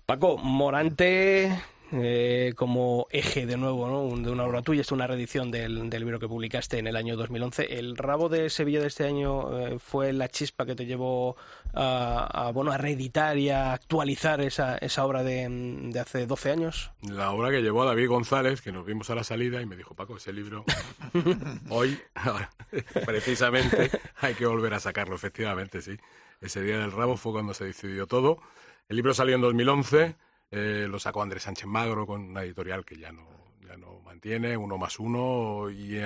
[0.06, 1.58] Paco, Morante
[1.94, 4.24] eh, como eje de nuevo ¿no?
[4.24, 4.82] de una obra tuya.
[4.82, 7.78] Es una reedición del, libro que publicaste en el año 2011.
[7.78, 11.36] ¿El rabo de Sevilla de este año eh, fue la chispa que te llevó
[11.74, 16.92] a, bueno, a reeditar y a actualizar esa, esa obra de, hace 12 años?
[17.02, 19.76] La obra que llevó a David González, que nos vimos a la salida y me
[19.76, 20.64] dijo, Paco, ese libro
[21.70, 22.00] hoy,
[23.06, 25.98] precisamente, hay que volver a sacarlo, efectivamente, sí.
[26.40, 28.40] Ese día del rabo fue cuando se decidió todo.
[28.90, 30.16] El libro salió en 2011
[30.52, 33.28] eh, lo sacó Andrés Sánchez Magro con una editorial que ya no,
[33.66, 35.98] ya no mantiene, uno más uno, y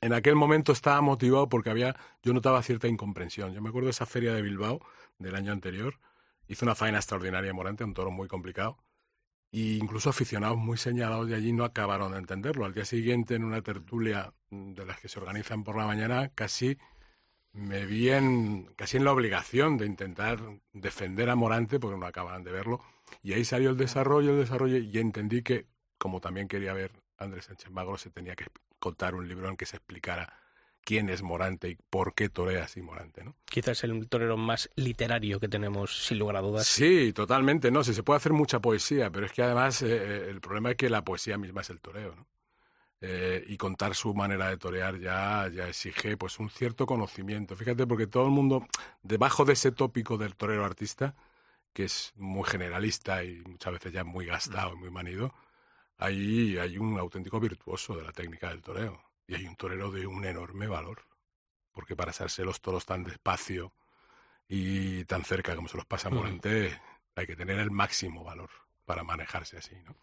[0.00, 3.54] en aquel momento estaba motivado porque había, yo notaba cierta incomprensión.
[3.54, 4.80] Yo me acuerdo de esa feria de Bilbao
[5.18, 5.98] del año anterior,
[6.48, 8.78] hizo una faena extraordinaria Morante, un toro muy complicado,
[9.52, 12.64] e incluso aficionados muy señalados de allí no acabaron de entenderlo.
[12.64, 16.76] Al día siguiente, en una tertulia de las que se organizan por la mañana, casi
[17.52, 20.40] me vi en, casi en la obligación de intentar
[20.72, 22.80] defender a Morante, porque no acababan de verlo,
[23.22, 25.66] y ahí salió el desarrollo, el desarrollo, y entendí que,
[25.98, 28.46] como también quería ver Andrés Sánchez Magro, se tenía que
[28.78, 30.38] contar un libro en que se explicara
[30.84, 33.34] quién es Morante y por qué torea así Morante, ¿no?
[33.46, 36.66] Quizás el torero más literario que tenemos, sin lugar a dudas.
[36.66, 40.26] Sí, totalmente, no, sí, se puede hacer mucha poesía, pero es que además eh, eh,
[40.28, 42.26] el problema es que la poesía misma es el toreo, ¿no?
[43.06, 47.54] Eh, y contar su manera de torear ya, ya exige pues un cierto conocimiento.
[47.54, 48.66] Fíjate, porque todo el mundo,
[49.02, 51.14] debajo de ese tópico del torero artista,
[51.74, 55.34] que es muy generalista y muchas veces ya muy gastado y muy manido,
[55.98, 59.02] ahí hay un auténtico virtuoso de la técnica del toreo.
[59.26, 61.02] Y hay un torero de un enorme valor.
[61.72, 63.72] Porque para hacerse los toros tan despacio
[64.48, 66.80] y tan cerca como se los pasa Morante,
[67.16, 68.50] hay que tener el máximo valor
[68.84, 69.74] para manejarse así.
[69.84, 69.96] ¿no?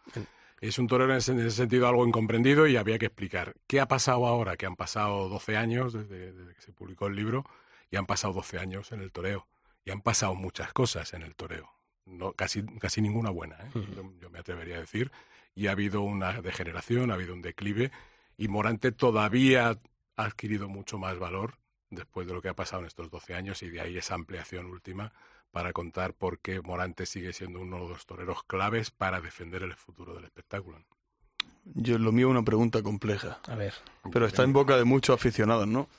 [0.59, 4.27] Es un torero en ese, sentido algo incomprendido y había que explicar qué ha pasado
[4.27, 7.45] ahora, que han pasado 12 años desde, desde que se publicó el libro
[7.89, 9.47] y han pasado 12 años en el toreo
[9.85, 11.69] y han pasado muchas cosas en el toreo.
[12.05, 13.87] No, casi, casi ninguna buena, ¿eh?
[14.19, 15.11] yo, me atrevería a decir.
[15.53, 17.91] Y ha habido una degeneración, ha habido un declive,
[18.37, 19.69] y Morante todavía
[20.15, 21.55] ha adquirido mucho más valor
[21.89, 24.65] después de lo que ha pasado en estos 12 años, y de ahí esa ampliación
[24.65, 25.11] última
[25.51, 29.75] para contar por qué Morante sigue siendo uno de los toreros claves para defender el
[29.75, 30.81] futuro del espectáculo.
[31.65, 33.39] Yo lo mío es una pregunta compleja.
[33.47, 33.73] A ver.
[34.11, 35.89] Pero está en boca de muchos aficionados, ¿no?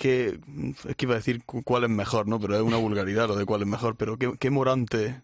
[0.00, 0.40] Que
[0.88, 2.40] es que iba a decir cuál es mejor, ¿no?
[2.40, 5.20] Pero es una vulgaridad lo de cuál es mejor, pero ¿qué, qué Morante,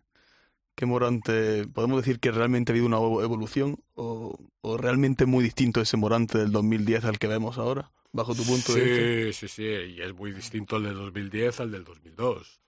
[0.74, 5.80] qué Morante, podemos decir que realmente ha habido una evolución o, o realmente muy distinto
[5.80, 9.38] ese Morante del 2010 al que vemos ahora, bajo tu punto de vista?
[9.38, 12.60] Sí, sí, sí, y es muy distinto el del 2010 al del 2002.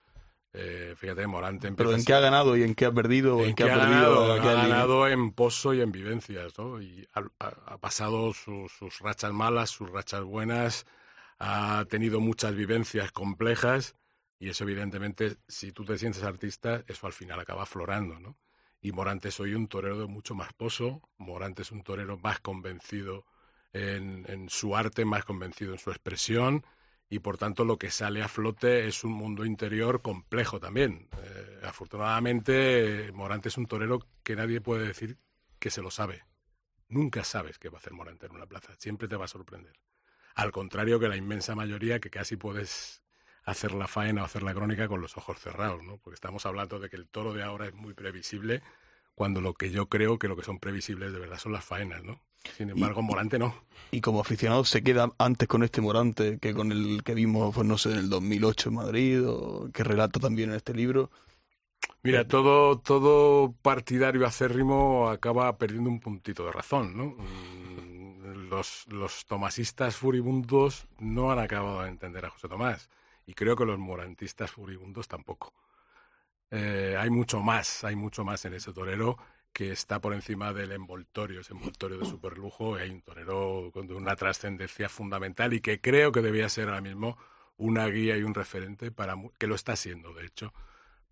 [0.51, 3.45] Eh, fíjate, Morante Pero ¿en qué ha ganado y en qué ha perdido?
[3.45, 4.33] ¿En, qué, ha, perdido?
[4.33, 6.81] Ha ganado en pozo y en vivencias, ¿no?
[6.81, 10.87] Y ha, pasado sus rachas malas, sus rachas buenas,
[11.39, 13.95] ha tenido muchas vivencias complejas
[14.39, 18.37] y eso evidentemente, si tú te sientes artista, eso al final acaba florando, ¿no?
[18.81, 23.25] Y Morante soy un torero de mucho más pozo, Morante es un torero más convencido
[23.73, 26.65] en, su arte, más convencido en su expresión
[27.09, 31.09] y por tanto lo que sale a flote es un mundo interior complejo también.
[31.21, 35.17] Eh, afortunadamente, Morante es un torero que nadie puede decir
[35.59, 36.23] que se lo sabe.
[36.87, 39.73] Nunca sabes qué va a hacer Morante en una plaza, siempre te va a sorprender.
[40.39, 43.03] Al contrario que la inmensa mayoría que casi puedes
[43.43, 45.97] hacer la faena o hacer la crónica con los ojos cerrados, ¿no?
[45.97, 48.61] Porque estamos hablando de que el toro de ahora es muy previsible,
[49.15, 52.05] cuando lo que yo creo que lo que son previsibles de verdad son las faenas,
[52.05, 52.21] ¿no?
[52.55, 53.53] Sin embargo, Morante no.
[53.91, 57.67] Y como aficionado se queda antes con este Morante que con el que vimos, pues
[57.67, 61.11] no sé, en el 2008 en Madrid, o que relata también en este libro.
[62.01, 67.17] Mira, todo, todo partidario acérrimo acaba perdiendo un puntito de razón, ¿no?
[68.49, 72.89] Los, los tomasistas furibundos no han acabado de entender a José Tomás
[73.25, 75.53] y creo que los morantistas furibundos tampoco.
[76.51, 79.17] Eh, hay mucho más, hay mucho más en ese torero
[79.53, 84.15] que está por encima del envoltorio, ese envoltorio de superlujo, hay un torero con una
[84.15, 87.17] trascendencia fundamental y que creo que debía ser ahora mismo
[87.57, 90.53] una guía y un referente para que lo está siendo, de hecho,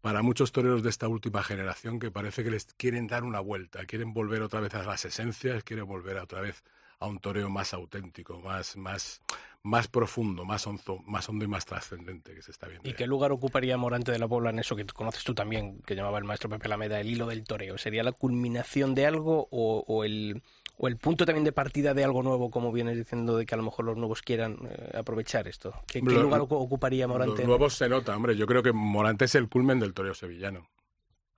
[0.02, 3.86] para muchos toreros de esta última generación que parece que les quieren dar una vuelta,
[3.86, 6.64] quieren volver otra vez a las esencias, quieren volver otra vez
[7.00, 9.22] a un toreo más auténtico, más, más,
[9.64, 12.90] más profundo, más hondo, más hondo y más trascendente que se está viendo.
[12.90, 15.96] ¿Y qué lugar ocuparía Morante de la Puebla en eso que conoces tú también, que
[15.96, 17.78] llamaba el maestro Pepe Lameda, el hilo del toreo?
[17.78, 20.42] ¿Sería la culminación de algo o, el,
[20.78, 23.58] o el punto también de partida de algo nuevo, como vienes diciendo, de que a
[23.58, 25.74] lo mejor los nuevos quieran eh, aprovechar esto?
[25.86, 27.42] ¿Qué, lugar ocuparía Morante?
[27.42, 28.36] Los nuevos se nota, hombre.
[28.36, 30.68] Yo creo que Morante es el culmen del toreo sevillano,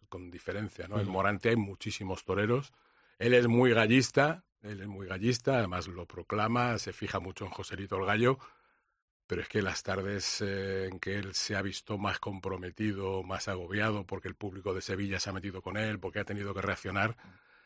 [0.07, 1.01] con diferencia, ¿no?
[1.01, 2.71] En Morante hay muchísimos toreros.
[3.17, 7.51] Él es muy gallista, él es muy gallista, además lo proclama, se fija mucho en
[7.51, 8.39] Joselito el Gallo,
[9.27, 13.47] pero es que las tardes eh, en que él se ha visto más comprometido, más
[13.47, 16.61] agobiado, porque el público de Sevilla se ha metido con él, porque ha tenido que
[16.61, 17.15] reaccionar,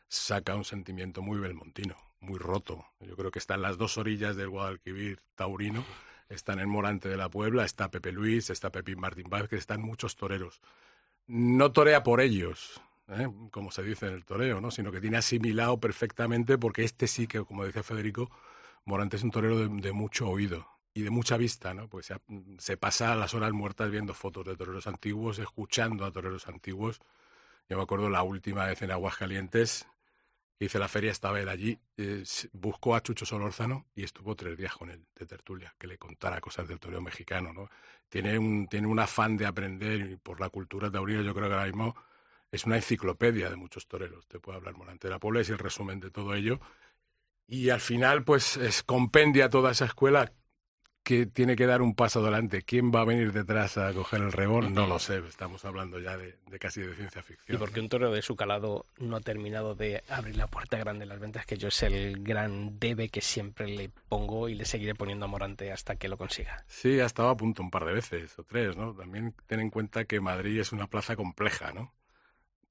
[0.08, 2.86] saca un sentimiento muy belmontino, muy roto.
[2.99, 5.86] Yo creo que están las dos orillas del Guadalquivir taurino,
[6.29, 10.15] están en Morante de la Puebla, está Pepe Luis, está Pepín Martín Vázquez, están muchos
[10.15, 10.62] toreros.
[11.25, 13.27] No torea por ellos, ¿eh?
[13.51, 14.71] como se dice en el toreo, ¿no?
[14.71, 18.29] sino que tiene asimilado perfectamente, porque este sí que, como decía Federico,
[18.85, 21.87] Morante es un torero de, mucho oído y de mucha vista, ¿no?
[21.87, 22.11] Pues
[22.57, 26.99] se, pasa las horas muertas viendo fotos de toreros antiguos, escuchando a toreros antiguos.
[27.69, 29.87] Yo me acuerdo la última vez en Aguascalientes,
[30.59, 34.57] que hice la feria, estaba él allí, eh, buscó a Chucho Solórzano y estuvo tres
[34.57, 37.69] días con él de tertulia, que le contara cosas del toreo mexicano, ¿no?
[38.09, 41.53] Tiene un, tiene un afán de aprender y por la cultura taurina, yo creo que
[41.53, 41.95] ahora mismo
[42.53, 44.27] es una enciclopedia de muchos toreros.
[44.27, 46.59] Te puede hablar Morante de la Puebla, es el resumen de todo ello.
[47.47, 50.31] Y al final, pues, es, compendia toda esa escuela
[51.01, 52.61] que tiene que dar un paso adelante.
[52.61, 54.71] ¿Quién va a venir detrás a coger el rebón?
[54.71, 55.17] No lo sé.
[55.27, 57.55] Estamos hablando ya de, casi de ciencia ficción.
[57.55, 61.03] Y porque un torero de su calado no ha terminado de abrir la puerta grande
[61.03, 64.65] en las ventas, que yo es el gran debe que siempre le pongo y le
[64.65, 66.63] seguiré poniendo a Morante hasta que lo consiga.
[66.67, 68.93] Sí, ha estado a punto un par de veces o tres, ¿no?
[68.93, 71.91] También ten en cuenta que Madrid es una plaza compleja, ¿no?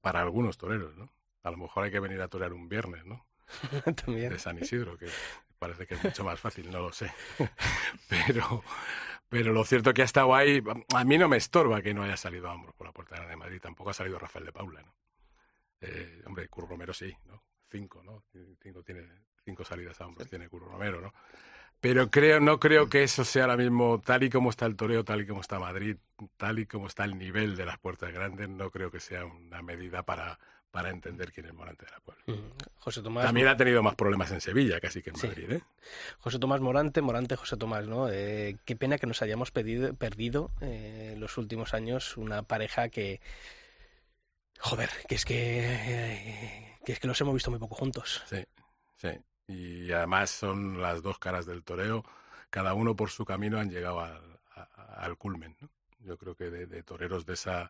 [0.03, 1.09] Para algunos toreros, ¿no?
[1.43, 3.25] A lo mejor hay que venir a torear un viernes, ¿no?
[4.05, 4.33] También.
[4.33, 5.07] De San Isidro, que
[5.57, 7.09] parece que es mucho más fácil, no lo sé.
[8.09, 8.65] pero,
[9.29, 10.61] pero lo cierto que ha estado ahí,
[10.93, 13.61] a mí no me estorba que no haya salido Ambros por la puerta de Madrid,
[13.61, 14.93] tampoco ha salido Rafael de Paula, ¿no?
[15.79, 17.41] Eh, hombre, Curro Romero sí, ¿no?
[17.69, 18.25] Cinco, ¿no?
[18.61, 19.07] Cinco, tiene,
[19.45, 21.13] cinco salidas a hombros tiene Curro Romero, ¿no?
[21.83, 25.03] Pero creo, no creo que eso sea ahora mismo, tal y como está el toreo,
[25.03, 25.97] tal y como está Madrid,
[26.37, 29.61] tal y como está el nivel de las puertas grandes, no creo que sea una
[29.61, 30.39] medida para,
[30.71, 32.23] para entender quién es Morante de la Puebla.
[32.77, 33.25] José Tomás.
[33.25, 35.51] También ha tenido más problemas en Sevilla, casi que en Madrid.
[35.51, 35.61] ¿eh?
[36.19, 38.07] José Tomás Morante, Morante José Tomás, ¿no?
[38.09, 42.87] Eh, qué pena que nos hayamos pedido, perdido eh, en los últimos años una pareja
[42.87, 43.19] que.
[44.57, 45.59] Joder, que es que.
[45.65, 48.23] Eh, que es que los hemos visto muy poco juntos.
[48.29, 48.41] Sí,
[48.95, 49.09] sí
[49.53, 52.03] y además son las dos caras del toreo,
[52.49, 55.55] cada uno por su camino han llegado al, culmen.
[55.99, 57.69] Yo creo que de, toreros de esa,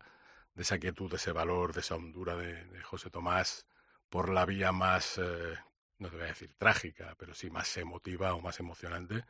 [0.56, 3.66] de esa quietud, de ese valor, de esa hondura de, José Tomás,
[4.10, 5.56] por la vía más, eh,
[6.00, 9.24] no te voy a decir trágica, pero sí más emotiva o más emocionante,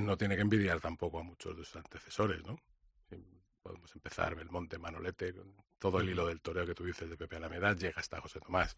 [0.00, 2.58] no tiene que envidiar tampoco a muchos de sus antecesores, ¿no?
[3.62, 5.34] Podemos empezar Belmonte, Manolete,
[5.78, 8.76] todo el hilo del toreo que tú dices de Pepe Alameda llega hasta José Tomás.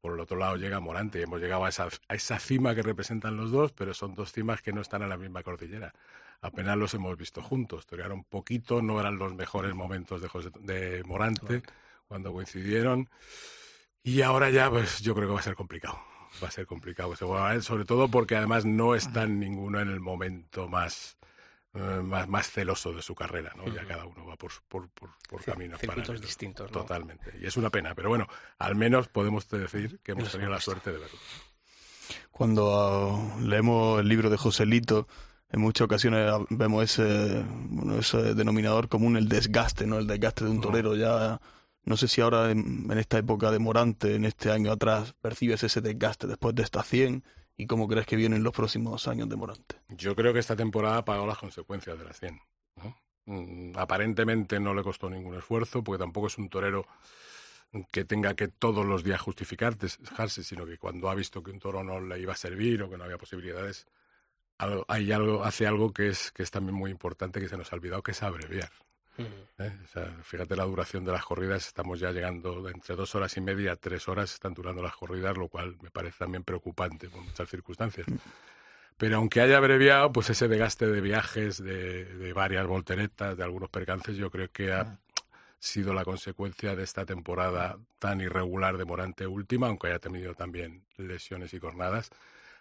[0.00, 2.82] Por el otro lado llega Morante y hemos llegado a esa, a esa cima que
[2.82, 5.92] representan los dos, pero son dos cimas que no están en la misma cordillera.
[6.40, 7.86] Apenas los hemos visto juntos.
[7.86, 10.28] Torearon poquito, no eran los mejores momentos de,
[10.60, 11.62] de Morante
[12.06, 13.08] cuando coincidieron.
[14.02, 16.00] Y ahora ya, pues yo creo que va a ser complicado.
[16.42, 17.14] Va a ser complicado.
[17.16, 21.17] Sobre todo porque además no están ninguno en el momento más
[21.72, 23.66] más, más celoso de su carrera, ¿no?
[23.72, 25.80] Ya cada uno va por, por, por, por caminos
[26.20, 27.34] distintos, Totalmente.
[27.40, 28.26] Y es una pena, pero bueno,
[28.58, 31.18] al menos podemos decir que hemos tenido la suerte de verlo.
[32.30, 35.08] Cuando ah, leemos el libro de Joselito,
[35.50, 37.44] en muchas ocasiones vemos ese,
[37.98, 39.98] ese denominador común, el desgaste, ¿no?
[39.98, 40.94] El desgaste de un torero.
[40.94, 41.40] Ya
[41.84, 45.62] no sé si ahora en, en, esta época de Morante, en este año atrás, percibes
[45.64, 47.24] ese desgaste después de esta 100
[47.60, 49.74] ¿Y cómo crees que vienen los próximos años de Morante?
[49.88, 52.40] Yo creo que esta temporada pagado las consecuencias de las 100.
[53.24, 56.86] Mm, aparentemente no le costó ningún esfuerzo, porque tampoco es un torero
[57.90, 61.82] que tenga que todos los días justificarse, sino que cuando ha visto que un toro
[61.82, 63.88] no le iba a servir o que no había posibilidades,
[64.86, 67.76] hay algo, hace algo que es, que es también muy importante que se nos ha
[67.76, 68.70] olvidado, que es abreviar.
[69.18, 69.72] ¿Eh?
[70.22, 73.72] fíjate la duración de las corridas, estamos ya llegando de entre dos horas y media
[73.72, 77.48] a tres horas, están durando las corridas, lo cual me parece también preocupante por muchas
[77.48, 78.06] circunstancias.
[78.08, 78.16] Mm.
[78.96, 84.16] Pero aunque haya abreviado, pues ese desgaste de viajes, de, varias volteretas, de algunos percances,
[84.16, 84.72] yo creo que
[85.60, 90.84] sido la consecuencia de esta temporada tan irregular de Morante última, aunque haya tenido también
[90.96, 92.10] lesiones y jornadas.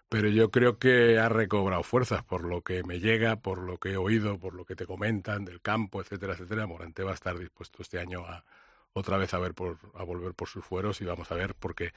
[0.09, 3.91] Pero yo creo que ha recobrado fuerzas por lo que me llega, por lo que
[3.91, 6.65] he oído, por lo que te comentan del campo, etcétera, etcétera.
[6.65, 8.43] Morante va a estar dispuesto este año a
[8.93, 11.91] otra vez a ver por, a volver por sus fueros y vamos a ver porque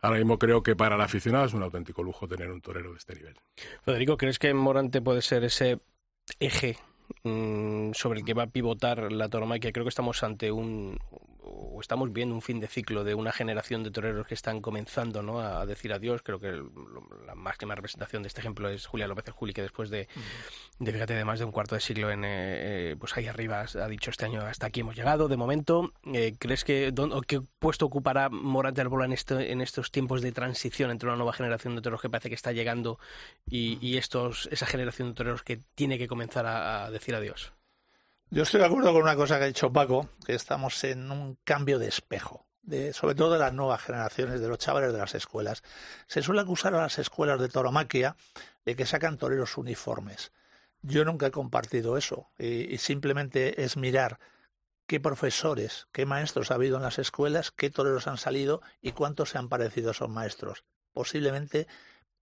[0.00, 2.98] ahora mismo creo que para el aficionado es un auténtico lujo tener un torero de
[2.98, 3.36] este nivel.
[3.82, 5.80] Federico, ¿crees que Morante puede ser ese
[6.40, 6.76] eje
[7.24, 9.72] Mm, sobre el que va a pivotar la tauromaquia.
[9.72, 10.98] Creo que estamos ante un
[11.60, 15.22] o estamos viendo un fin de ciclo de una generación de toreros que están comenzando
[15.22, 15.40] ¿no?
[15.40, 16.22] a decir adiós.
[16.22, 16.62] Creo que
[17.26, 20.08] la máxima representación de este ejemplo es Julia López el Juli, que después de,
[20.78, 23.60] de, fíjate, de más de un cuarto de siglo en eh, eh, pues ahí arriba
[23.74, 25.28] ha dicho este año hasta aquí hemos llegado.
[25.28, 26.92] De momento, eh, ¿crees que
[27.26, 31.32] qué puesto ocupará Morante Albola en, este, en estos tiempos de transición entre una nueva
[31.32, 32.98] generación de toreros que parece que está llegando
[33.46, 37.52] y, y estos esa generación de toreros que tiene que comenzar a, a decir adiós?
[38.30, 41.38] Yo estoy de acuerdo con una cosa que ha dicho Paco, que estamos en un
[41.44, 42.46] cambio de espejo.
[42.60, 45.62] De, sobre todo de las nuevas generaciones, de los chavales de las escuelas.
[46.06, 48.16] Se suele acusar a las escuelas de tauromaquia
[48.66, 50.32] de que sacan toreros uniformes.
[50.82, 54.18] Yo nunca he compartido eso y, y, simplemente es mirar
[54.86, 59.30] qué profesores, qué maestros ha habido en las escuelas, qué toreros han salido y cuántos
[59.30, 60.64] se han parecido a esos maestros.
[60.92, 61.66] Posiblemente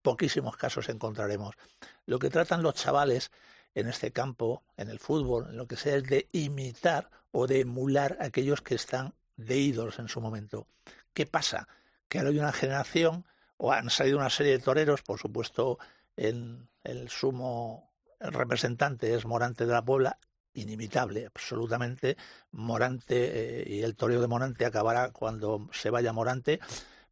[0.03, 1.57] poquísimos casos encontraremos.
[2.05, 3.33] Lo que tratan los chavales
[3.77, 7.61] en este campo, en el fútbol, en lo que sea, es de imitar o de
[7.61, 10.67] emular a aquellos que están de ídolos en su momento.
[11.13, 11.69] ¿Qué pasa?
[12.09, 13.27] Que ahora hay una generación,
[13.59, 15.79] o han salido una serie de toreros, por supuesto,
[16.17, 20.19] el, el sumo representante es Morante de la Puebla,
[20.55, 22.17] inimitable, absolutamente.
[22.53, 26.61] Morante eh, y el toreo de Morante acabará cuando se vaya Morante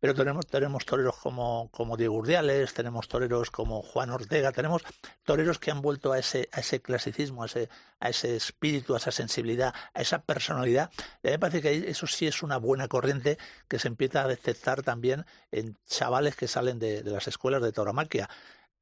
[0.04, 4.82] pero tenemos, tenemos toreros como, como Diego Urdiales, tenemos toreros como Juan Ortega, tenemos
[5.22, 8.98] toreros que han vuelto a ese, a ese clasicismo, a ese, a ese espíritu, a
[8.98, 10.90] esa sensibilidad, a esa personalidad.
[11.22, 14.24] Y a mí me parece que eso sí es una buena corriente que se empieza
[14.24, 18.28] a detectar también en chavales que salen de, las escuelas de tauromaquia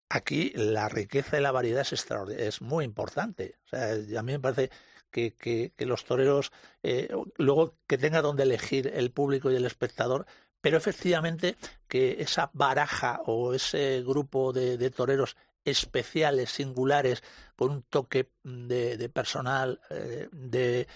[0.09, 2.05] aquí la riqueza y la variedad es,
[2.37, 3.55] es muy importante.
[3.67, 4.71] O sea, a mí me parece
[5.13, 6.51] que, que, los toreros,
[6.83, 10.27] eh, luego que tenga donde elegir el público y el espectador,
[10.63, 11.57] pero efectivamente
[11.87, 17.23] que esa baraja o ese grupo de, toreros especiales, singulares,
[17.57, 20.87] con un toque de, personal, eh, de,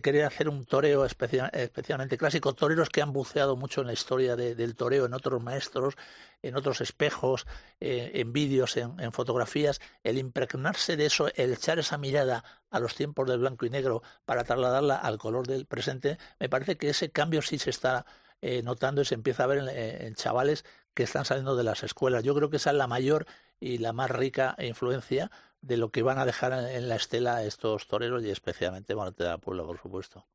[0.00, 4.76] querer hacer un toreo especialmente clásico, toreros que han buceado mucho en la historia del
[4.76, 5.94] toreo, en otros maestros,
[6.42, 7.46] en otros espejos,
[7.80, 12.80] eh, en vídeos, en, en, fotografías, el impregnarse de eso, el echar esa mirada a
[12.80, 16.90] los tiempos del blanco y negro para trasladarla al color del presente, me parece que
[16.90, 18.04] ese cambio sí se está
[18.42, 20.64] eh, notando y se empieza a ver en, chavales
[20.94, 22.22] que están saliendo de las escuelas.
[22.24, 23.26] Yo creo que esa es la mayor
[23.60, 25.30] y la más rica influencia
[25.60, 29.30] de lo que van a dejar en, la estela estos toreros y especialmente Monte de
[29.30, 30.26] la Puebla, por supuesto.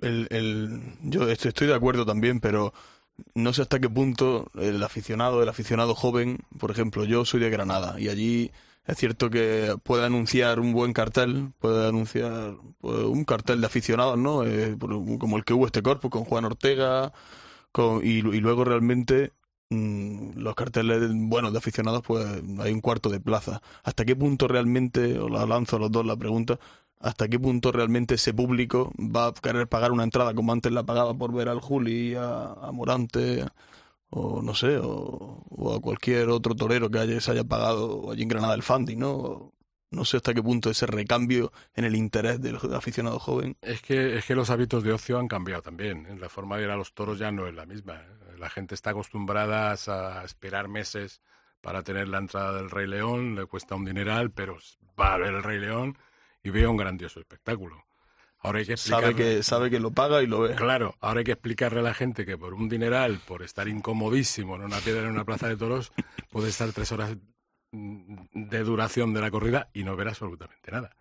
[0.00, 2.72] El, el, yo estoy de acuerdo también, pero
[3.34, 7.50] no sé hasta qué punto el aficionado, el aficionado joven, por ejemplo, yo soy de
[7.50, 8.52] Granada y allí
[8.86, 14.18] es cierto que puede anunciar un buen cartel, puede anunciar pues, un cartel de aficionados,
[14.18, 14.44] ¿no?
[14.44, 17.12] Eh, como el que hubo este corpus con Juan Ortega,
[17.72, 19.32] con, y, luego realmente
[19.70, 22.26] mm, los carteles buenos de aficionados, pues
[22.60, 23.62] hay un cuarto de plaza.
[23.84, 26.58] ¿Hasta qué punto realmente, os la lanzo a los dos la pregunta,
[27.00, 30.84] hasta qué punto realmente ese público va a querer pagar una entrada como antes la
[30.84, 33.44] pagaba por ver al Juli, a Morante,
[34.14, 38.28] o no sé, o, a cualquier otro torero que haya, se haya pagado allí en
[38.28, 39.54] Granada el funding, ¿no?
[39.90, 43.56] No sé hasta qué punto ese recambio en el interés del aficionado joven.
[43.62, 46.06] Es que, es que los hábitos de ocio han cambiado también.
[46.06, 46.16] ¿eh?
[46.18, 47.96] La forma de ir a los toros ya no es la misma.
[47.96, 48.36] ¿eh?
[48.38, 51.20] La gente está acostumbrada a esperar meses
[51.60, 54.56] para tener la entrada del Rey León, le cuesta un dineral, pero
[54.98, 55.96] va a ver el Rey León
[56.42, 57.84] y ve un grandioso espectáculo.
[58.42, 60.54] Ahora hay que sabe que sabe que lo paga y lo ve.
[60.56, 64.56] Claro, ahora hay que explicarle a la gente que por un dineral, por estar incomodísimo
[64.56, 65.92] en una piedra en una plaza de toros,
[66.30, 67.16] puede estar tres horas
[67.70, 70.96] de duración de la corrida y no ver absolutamente nada.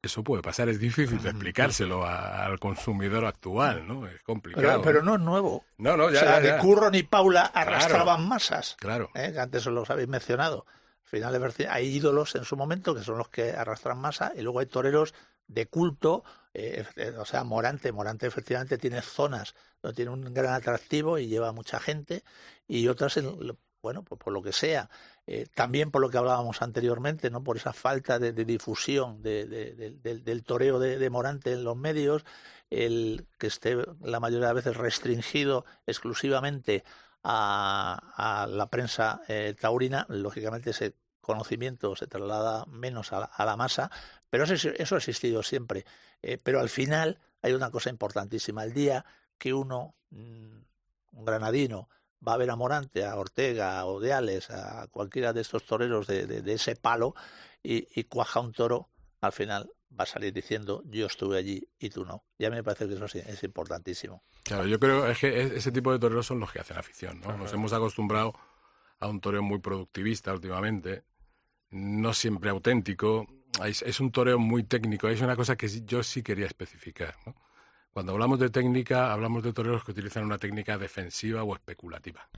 [0.00, 4.06] Eso puede pasar, es difícil de explicárselo al consumidor actual, ¿no?
[4.06, 4.80] Es complicado.
[4.80, 5.64] Pero, no es nuevo.
[5.76, 6.20] No, no, ya.
[6.20, 8.76] O sea, de Curro ni Paula arrastraban masas.
[8.78, 9.10] Claro.
[9.14, 9.34] ¿eh?
[9.38, 10.66] Antes os los habéis mencionado.
[11.02, 14.60] Al final hay ídolos en su momento que son los que arrastran masa y luego
[14.60, 15.14] hay toreros
[15.48, 16.22] de culto,
[16.54, 21.26] eh, eh, o sea, Morante, Morante efectivamente tiene zonas donde tiene un gran atractivo y
[21.26, 22.22] lleva mucha gente
[22.66, 23.18] y otras,
[23.82, 24.90] bueno, pues por lo que sea,
[25.26, 27.42] eh, también por lo que hablábamos anteriormente, ¿no?
[27.42, 32.24] Por esa falta de, difusión del toreo de, Morante en los medios,
[32.70, 36.84] el que esté la mayoría de veces restringido exclusivamente
[37.24, 39.22] a, la prensa
[39.60, 43.90] taurina, lógicamente ese conocimiento se traslada menos a la masa,
[44.30, 45.84] pero eso, eso ha existido siempre.
[46.22, 48.64] Eh, pero al final hay una cosa importantísima.
[48.64, 49.04] El día
[49.38, 50.58] que uno, mm,
[51.12, 51.88] un granadino,
[52.26, 56.26] va a ver a Morante, a Ortega, a Odeales, a cualquiera de estos toreros de,
[56.26, 57.14] de, ese palo
[57.62, 58.88] y, y, cuaja un toro,
[59.20, 62.24] al final va a salir diciendo yo estuve allí y tú no.
[62.36, 64.22] Y a mí me parece que eso sí, es importantísimo.
[64.42, 67.36] Claro, yo creo es que ese tipo de toreros son los que hacen afición, ¿no?
[67.36, 68.34] Nos hemos acostumbrado
[69.00, 71.04] a un toreo muy productivista últimamente,
[71.70, 73.26] no siempre auténtico.
[73.64, 75.08] Es, un toreo muy técnico.
[75.08, 77.14] Es una cosa que yo sí quería especificar.
[77.92, 82.28] Cuando hablamos de técnica, hablamos de toreros que utilizan una técnica defensiva o especulativa.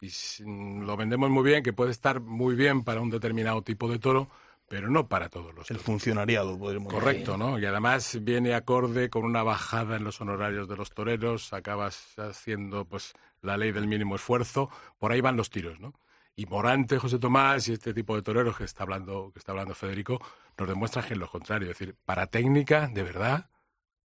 [0.00, 0.10] Y
[0.44, 4.28] lo vendemos muy bien, que puede estar muy bien para un determinado tipo de toro,
[4.68, 5.70] pero no para todos los.
[5.70, 7.58] El funcionariado, podemos Correcto, ¿no?
[7.58, 12.84] Y además viene acorde con una bajada en los honorarios de los toreros, acabas haciendo
[12.84, 15.94] pues la ley del mínimo esfuerzo, por ahí van los tiros, ¿no?
[16.38, 19.74] Y Morante, José Tomás y este tipo de toreros que está hablando, que está hablando
[19.74, 20.24] Federico,
[20.56, 21.68] nos demuestran que es lo contrario.
[21.68, 23.50] Es decir, para técnica, de verdad,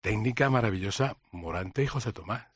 [0.01, 2.47] técnica maravillosa, Morante y José Tomás.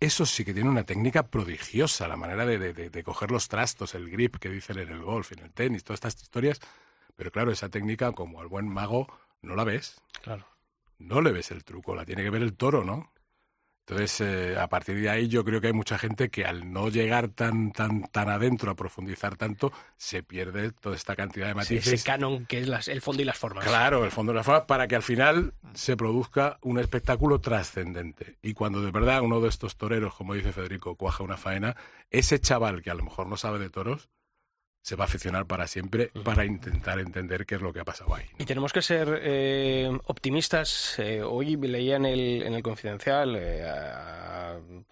[0.00, 3.94] Eso sí que tiene una técnica prodigiosa, la manera de, de, de, coger los trastos,
[3.94, 6.58] el grip que dicen en el golf, en el tenis, todas estas historias.
[7.14, 9.06] Pero claro, esa técnica, como al buen mago,
[9.40, 10.02] no la ves.
[10.20, 10.48] Claro.
[10.98, 13.12] No le ves el truco, la tiene que ver el toro, ¿no?
[13.86, 16.88] Entonces, eh, a partir de ahí, yo creo que hay mucha gente que al no
[16.88, 21.92] llegar tan, tan, tan adentro, a profundizar tanto, se pierde toda esta cantidad de matices.
[21.92, 23.64] ese canon que es el fondo y las formas.
[23.64, 28.38] Claro, el fondo y las formas, para que al final se produzca un espectáculo trascendente.
[28.40, 31.76] Y cuando de verdad uno de estos toreros, como dice Federico, cuaja una faena,
[32.10, 34.08] ese chaval que a lo mejor no sabe de toros,
[34.82, 38.14] se va a aficionar para siempre para intentar entender qué es lo que ha pasado
[38.14, 38.24] ahí.
[38.38, 40.98] Y tenemos que ser eh, optimistas.
[40.98, 43.64] Eh, hoy leía en el, en el Confidencial, eh,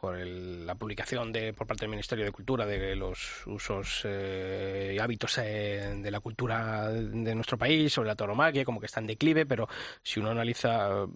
[0.01, 5.37] por la publicación de, por parte del Ministerio de Cultura de los usos y hábitos
[5.37, 9.69] de la cultura de nuestro país, sobre la tauromaquia, como que está en declive, pero
[10.03, 11.07] si uno analiza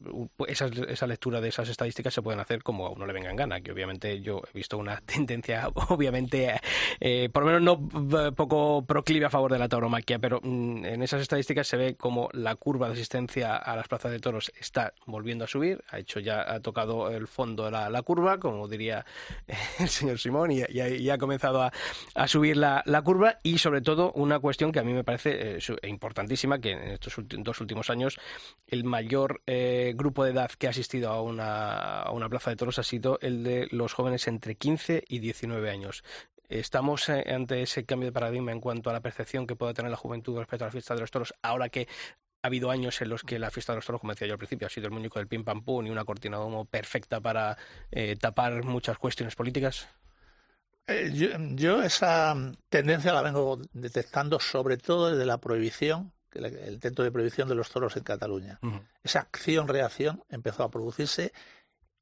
[0.47, 3.37] esa, esa lectura de esas estadísticas, se pueden hacer como a uno le venga en
[3.37, 6.61] gana, que obviamente yo he visto una tendencia, obviamente,
[7.33, 11.23] por lo menos no poco proclive a favor de la tauromaquia, pero mm, en esas
[11.23, 15.45] estadísticas se ve como la curva de asistencia a las plazas de toros está volviendo
[15.45, 19.05] a subir, ha hecho ya, ha tocado el fondo de la, curva, como diría
[19.79, 21.63] el señor Simón, y, ha comenzado
[22.15, 25.89] a, subir la, curva, y sobre todo una cuestión que a mí me parece eh,
[25.89, 28.19] importantísima, que en estos dos últimos años
[28.67, 32.57] el mayor eh, grupo de edad que ha asistido a una, a una plaza de
[32.57, 36.05] toros ha sido el de los jóvenes entre 15 y 19 años.
[36.49, 39.91] ¿Estamos eh, ante ese cambio de paradigma en cuanto a la percepción que puede tener
[39.91, 41.89] la juventud respecto a la fiesta de los toros, ahora que
[42.43, 44.39] ha habido años en los que la fiesta de los toros, como decía yo al
[44.39, 47.21] principio, ha sido el muñeco del pim pam pum y una cortina de humo perfecta
[47.21, 47.57] para
[47.91, 49.89] eh, tapar muchas cuestiones políticas?
[50.87, 51.11] Eh,
[51.55, 52.37] yo, esa
[52.69, 57.71] tendencia la vengo detectando sobre todo desde la prohibición, el intento de prohibición de los
[57.71, 58.59] toros en Cataluña.
[59.03, 61.33] Esa acción-reacción empezó a producirse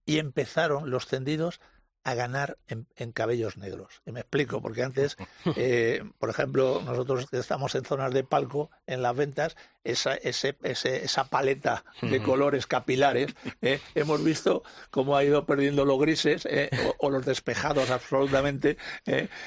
[0.04, 1.60] y empezaron los tendidos
[2.04, 4.02] a ganar en, cabellos negros.
[4.06, 5.16] Y me explico, porque antes,
[5.56, 11.24] eh, por ejemplo, nosotros estamos en zonas de palco, en las ventas, esa, ese, esa
[11.24, 17.10] paleta de colores capilares, eh, hemos visto cómo ha ido perdiendo los grises eh, o,
[17.10, 18.76] los despejados absolutamente.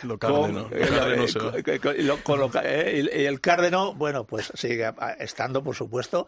[0.04, 0.70] lo cárdeno.
[0.74, 6.28] y el cárdeno, bueno, pues sigue estando, por supuesto,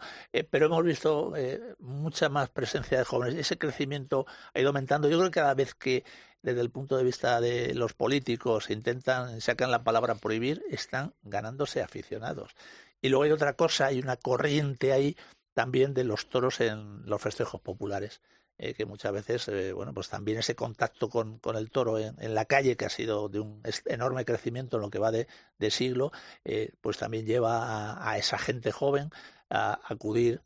[0.50, 1.32] pero hemos visto
[1.78, 3.38] mucha más presencia de jóvenes.
[3.38, 5.08] Ese crecimiento ha ido aumentando.
[5.08, 6.04] Yo creo que cada vez que
[6.42, 11.82] desde el punto de vista de los políticos intentan, sacan la palabra prohibir, están ganándose
[11.82, 12.54] aficionados.
[13.00, 15.16] Y luego hay otra cosa, hay una corriente ahí
[15.54, 18.20] también de los toros en los festejos populares.
[18.60, 22.34] Eh, que muchas veces, eh, bueno, pues también ese contacto con, con el toro en,
[22.34, 25.28] la calle, que ha sido de un enorme crecimiento en lo que va de,
[25.58, 26.10] de siglo,
[26.44, 29.10] eh, pues también lleva a, esa gente joven
[29.48, 30.42] a acudir,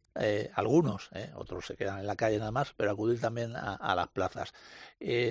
[0.55, 4.53] algunos, otros se quedan en la calle nada más, pero acudir también a, las plazas.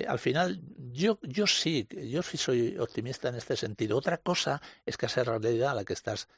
[0.08, 0.60] al final,
[0.90, 3.96] yo, yo sí, yo sí soy optimista en este sentido.
[3.96, 6.28] Otra cosa es que esa realidad a la que estás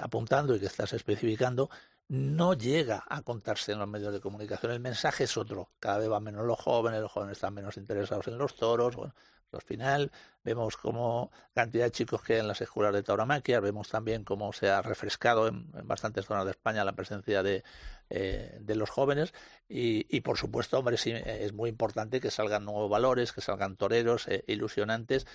[0.00, 1.68] apuntando y que estás especificando,
[2.08, 4.72] no llega a contarse en los medios de comunicación.
[4.72, 5.70] El mensaje es otro.
[5.80, 8.94] Cada vez van menos los jóvenes, los jóvenes están menos interesados en los toros.
[8.94, 9.14] Bueno,
[9.54, 10.12] al final
[10.42, 14.68] vemos como cantidad de chicos que en las escuelas de tauromaquia, vemos también cómo se
[14.68, 17.64] ha refrescado en, bastantes zonas de España la presencia de,
[18.10, 19.32] eh, de los jóvenes
[19.68, 24.28] y, por supuesto, hombre, sí, es muy importante que salgan nuevos valores, que salgan toreros
[24.28, 25.26] eh, ilusionantes,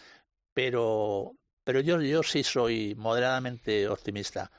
[0.53, 1.35] pero,
[1.69, 4.49] pero yo, yo sí soy moderadamente optimista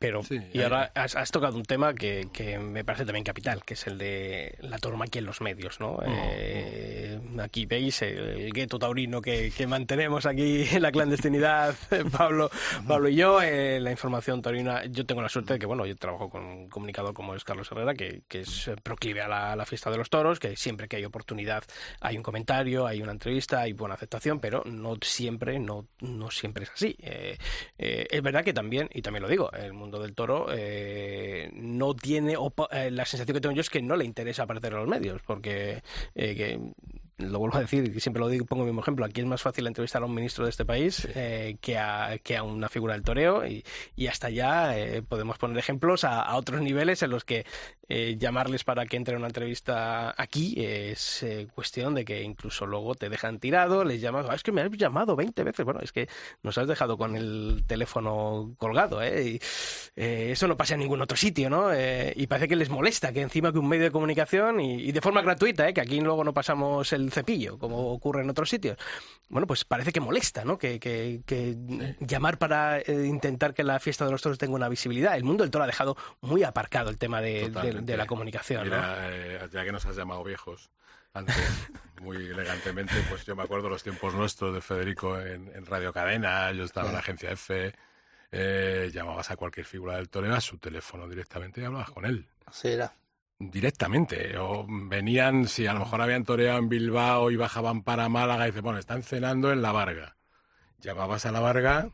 [0.00, 3.62] Pero, Sí, y ahora has, has tocado un tema que, que me parece también capital,
[3.62, 5.98] que es el de la tauromaquia en los medios, ¿no?
[6.06, 11.74] Eh, aquí veis el, el gueto taurino que, que mantenemos aquí en la clandestinidad,
[12.16, 12.50] Pablo,
[12.88, 14.86] Pablo y yo, eh, la información taurina.
[14.86, 17.70] Yo tengo la suerte de que, bueno, yo trabajo con un comunicador como es Carlos
[17.70, 20.96] Herrera, que, que es eh, proclive a la, fiesta de los toros, que siempre que
[20.96, 21.62] hay oportunidad
[22.00, 26.64] hay un comentario, hay una entrevista, hay buena aceptación, pero no siempre, no, no siempre
[26.64, 26.96] es así.
[27.00, 27.36] Eh,
[27.76, 32.34] es verdad que también, y también lo digo, el mundo del toro eh, no tiene,
[32.70, 35.22] eh, la sensación que tengo yo es que no le interesa aparecer en los medios,
[35.22, 35.82] porque
[36.14, 36.60] eh, que,
[37.20, 39.42] lo vuelvo a decir, y siempre lo digo, pongo el mismo ejemplo, aquí es más
[39.42, 42.94] fácil entrevistar a un ministro de este país eh, que, a, que a una figura
[42.94, 43.64] del toreo, y,
[43.96, 47.44] y hasta ya eh, podemos poner ejemplos a, a otros niveles en los que
[47.90, 52.64] eh, llamarles para que entre a una entrevista aquí es eh, cuestión de que incluso
[52.64, 55.80] luego te dejan tirado, les llamas, "Ah, es que me has llamado 20 veces, bueno,
[55.82, 56.08] es que
[56.42, 59.24] nos has dejado con el teléfono colgado, ¿eh?
[59.32, 59.40] Y,
[59.96, 61.72] eh, eso no pasa en ningún otro sitio, ¿no?
[61.74, 64.92] Eh, y parece que les molesta que encima que un medio de comunicación y, y
[64.92, 65.74] de forma gratuita, ¿eh?
[65.74, 68.76] Que aquí luego no pasamos el cepillo, como ocurre en otros sitios.
[69.28, 70.56] Bueno, pues parece que molesta, ¿no?
[70.58, 71.56] Que, que- que
[72.00, 75.16] llamar para intentar que la fiesta de los toros tenga una visibilidad.
[75.16, 77.79] El mundo del toro ha dejado muy aparcado el tema de, de- Totalmente.
[77.80, 78.76] De la comunicación, ¿no?
[78.76, 80.70] Eh, ya que nos has llamado viejos
[81.12, 81.36] antes,
[82.00, 86.52] muy elegantemente, pues yo me acuerdo los tiempos nuestros de Federico en, en Radio Cadena,
[86.52, 87.72] yo estaba en la agencia F,
[88.32, 92.28] eh, llamabas a cualquier figura del toreo a su teléfono directamente y hablabas con él.
[92.46, 92.94] Así era.
[93.38, 98.44] Directamente, o venían, si a lo mejor habían toreado en Bilbao y bajaban para Málaga,
[98.44, 100.16] y dices, bueno, están cenando en La Varga.
[100.78, 101.90] Llamabas a La Varga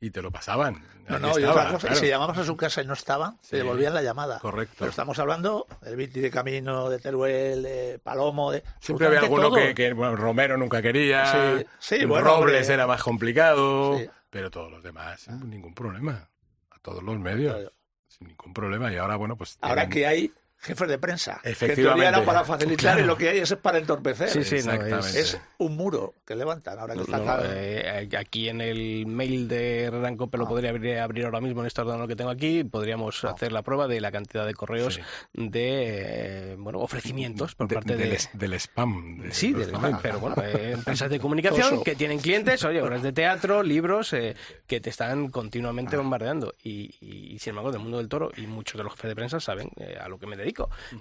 [0.00, 0.82] y te lo pasaban.
[1.08, 2.00] No, no, y estaba, otra cosa, claro.
[2.00, 3.50] si llamabas a su casa y no estaba, Sí.
[3.50, 4.38] te devolvían la llamada.
[4.38, 4.76] Correcto.
[4.78, 8.62] Pero estamos hablando del Viti de Camino, de Teruel, de Palomo, de.
[8.80, 11.66] Siempre había alguno que, que, bueno, Romero nunca quería, Sí,
[11.98, 12.74] sí, bueno, Robles hombre.
[12.74, 14.08] era más complicado, Sí.
[14.30, 16.28] pero todos los demás, sin ningún problema.
[16.70, 17.72] A todos los medios, Claro.
[18.06, 18.92] sin ningún problema.
[18.92, 19.58] Y ahora, bueno, pues...
[19.60, 21.84] Ahora tienen- que hay jefes de prensa, que en Efectivamente.
[22.02, 23.00] teoría era para facilitar Claro.
[23.00, 24.28] y lo que hay es para entorpecer.
[24.28, 25.20] Sí, sí, no, Exactamente.
[25.20, 27.42] Es un muro que levantan ahora que está No, claro.
[27.46, 31.80] eh, aquí en el mail de Rancope lo podría abrir, abrir ahora mismo en este
[31.80, 32.62] ordenador que tengo aquí.
[32.64, 35.00] Podríamos hacer la prueba de la cantidad de correos Sí.
[35.32, 39.22] de eh, bueno ofrecimientos por de- parte de, del, es- del spam.
[39.22, 39.98] de- Sí, del- spam.
[40.02, 41.82] pero bueno, eh, empresas de comunicación Oso.
[41.84, 44.36] que tienen clientes, oye, obras de teatro, libros, eh,
[44.66, 46.54] que te están continuamente bombardeando.
[46.62, 49.40] Y, y, sin embargo, del mundo del toro, y muchos de los jefes de prensa
[49.40, 50.49] saben eh, a lo que me dedico.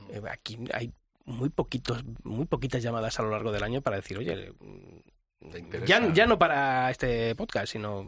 [0.10, 0.93] Eh, aquí hay
[1.26, 4.54] muy poquitos, muy poquitas llamadas a lo largo del año para decir, oye.
[5.85, 8.05] Ya, ya no para este podcast, sino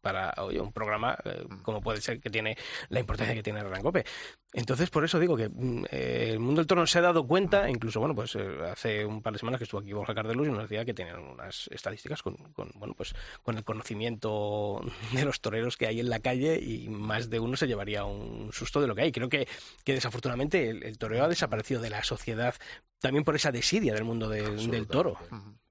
[0.00, 2.56] para oye, un programa eh, como puede ser que tiene
[2.88, 4.04] la importancia que tiene Rancope.
[4.52, 7.68] Entonces, por eso digo que mm, eh, el mundo del toro se ha dado cuenta,
[7.68, 10.50] incluso, bueno, pues eh, hace un par de semanas que estuvo aquí Borja Cardelus y
[10.50, 14.80] nos decía que tenían unas estadísticas con, con, bueno, pues con el conocimiento
[15.12, 18.52] de los toreros que hay en la calle y más de uno se llevaría un
[18.52, 19.12] susto de lo que hay.
[19.12, 19.48] Creo que,
[19.84, 22.54] que desafortunadamente el, el toreo ha desaparecido de la sociedad
[23.00, 25.18] también por esa desidia del mundo del toro.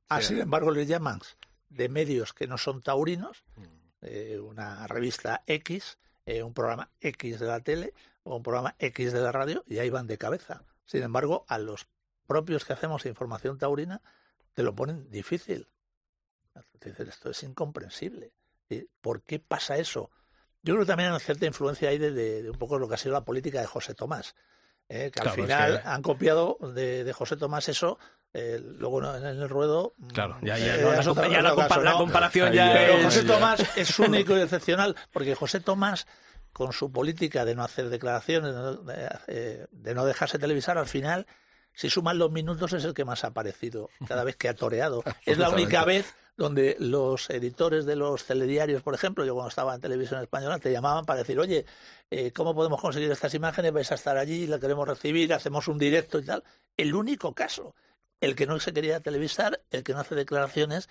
[0.09, 1.19] Ah, sin embargo, le llaman
[1.69, 3.43] de medios que no son taurinos,
[4.01, 7.93] eh, una revista X, eh, un programa X de la tele
[8.23, 10.63] o un programa X de la radio, y ahí van de cabeza.
[10.85, 11.87] Sin embargo, a los
[12.25, 14.01] propios que hacemos información taurina,
[14.53, 15.67] te lo ponen difícil.
[16.79, 18.31] Te dicen, esto es incomprensible.
[18.69, 20.09] ¿Y ¿Por qué pasa eso?
[20.63, 22.87] Yo creo que también hay una cierta influencia ahí de, de- de un poco lo
[22.87, 24.35] que ha sido la política de José Tomás.
[24.89, 25.11] ¿eh?
[25.11, 27.99] que al es final que- han copiado de, de José Tomás eso,
[28.33, 29.93] eh, luego no, en el ruedo.
[29.97, 31.81] mm, Claro, ya, ya, eh, no, la, es otro- compa- ya la otro compa- caso,
[31.83, 31.97] la ¿no?
[31.97, 33.23] comparación ya ya- Pero es- José.
[33.23, 36.07] Tomás es único y excepcional, porque José Tomás,
[36.53, 40.77] con su política de no hacer declaraciones, de no, de, eh, de no dejarse televisar,
[40.77, 41.25] al final,
[41.73, 45.03] si suman los minutos, es el que más ha aparecido cada vez que ha toreado.
[45.25, 49.73] es la única vez donde los editores de los telediarios, por ejemplo, yo cuando estaba
[49.73, 51.65] en televisión española, te llamaban para decir, oye,
[52.11, 53.71] eh, ¿cómo podemos conseguir estas imágenes?
[53.73, 56.43] Vais a estar allí, la queremos recibir, hacemos un directo y tal.
[56.75, 57.73] El único caso,
[58.21, 60.89] el que no se quería televisar, el que no hace declaraciones,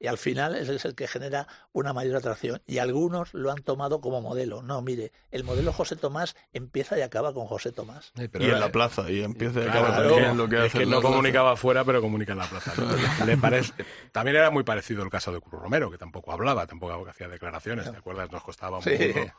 [0.00, 2.62] y al final ese es el que genera una mayor atracción.
[2.68, 4.62] Y algunos lo han tomado como modelo.
[4.62, 8.12] No, mire, el modelo José Tomás empieza y acaba con José Tomás.
[8.16, 10.48] Sí, pero y en la plaza, y empieza y Claro, acaba pero también es lo
[10.48, 11.08] que es hace que no plaza.
[11.08, 12.72] comunicaba afuera, pero comunica en la plaza.
[12.76, 12.86] ¿no?
[13.26, 13.72] Le parece,
[14.12, 17.90] también era muy parecido el caso de Cruz Romero, que tampoco hablaba, tampoco hacía declaraciones.
[17.90, 18.30] ¿Te acuerdas?
[18.30, 18.90] Nos costaba un Sí.
[19.12, 19.32] poco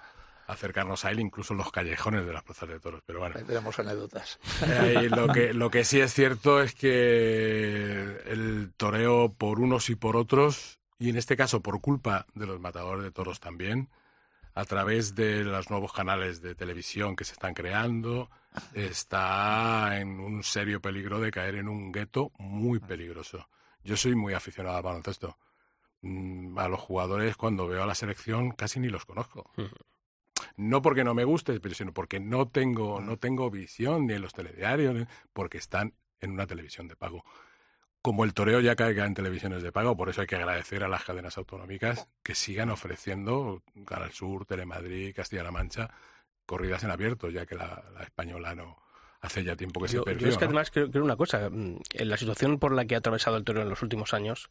[0.49, 3.01] acercarnos a él, incluso en los callejones de las plazas de toros.
[3.05, 4.39] Pero bueno, Ahí tenemos anécdotas.
[4.65, 9.89] Eh, y lo, que, lo que sí es cierto es que el toreo por unos
[9.89, 13.89] y por otros, y en este caso por culpa de los matadores de toros también,
[14.55, 18.29] a través de los nuevos canales de televisión que se están creando,
[18.73, 23.47] está en un serio peligro de caer en un gueto muy peligroso.
[23.83, 25.37] Yo soy muy aficionado al baloncesto.
[26.01, 29.51] Mm, A los jugadores, cuando veo a la selección, casi ni los conozco.
[30.57, 34.21] No porque no me guste, pero sino porque no tengo, no tengo visión ni en
[34.21, 37.23] los telediarios, porque están en una televisión de pago.
[38.01, 40.87] Como el toreo ya caiga en televisiones de pago, por eso hay que agradecer a
[40.87, 45.89] las cadenas autonómicas que sigan ofreciendo Canal Sur, Telemadrid, Castilla-La Mancha,
[46.45, 48.77] corridas en abierto, ya que la, la española no
[49.21, 50.27] hace ya tiempo que Yo, se perdió.
[50.27, 50.49] yo es que ¿no?
[50.49, 53.43] además creo, creo una cosa, mm, en la situación por la que ha atravesado el
[53.43, 54.49] Toreo en los últimos años,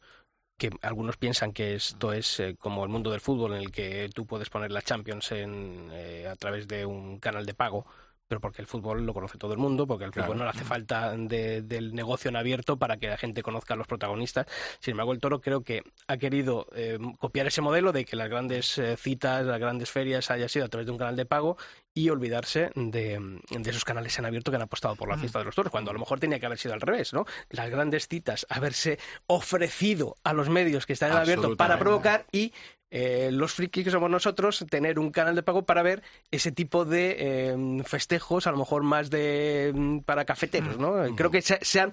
[0.59, 4.09] que algunos piensan que esto es eh, como el mundo del fútbol en el que
[4.13, 7.87] tú puedes poner la Champions en, eh, a través de un canal de pago,
[8.29, 10.27] pero porque el fútbol lo conoce todo el mundo, porque el Claro.
[10.27, 13.73] fútbol no le hace falta de- del negocio en abierto para que la gente conozca
[13.73, 14.45] a los protagonistas.
[14.79, 18.29] Sin embargo, el Toro creo que ha querido eh, copiar ese modelo de que las
[18.29, 21.57] grandes eh, citas, las grandes ferias haya sido a través de un canal de pago
[21.95, 23.19] y olvidarse de,
[23.49, 25.89] de esos canales en abierto que han apostado por la fiesta de los toros, cuando
[25.89, 27.25] a lo mejor tenía que haber sido al revés, ¿no?
[27.49, 32.53] Las grandes citas, haberse ofrecido a los medios que están en abierto para provocar y
[32.91, 36.85] eh, los frikis que somos nosotros, tener un canal de pago para ver ese tipo
[36.85, 40.95] de eh, festejos, a lo mejor más de mm, para cafeteros, ¿no?
[41.15, 41.91] Creo que se, se ha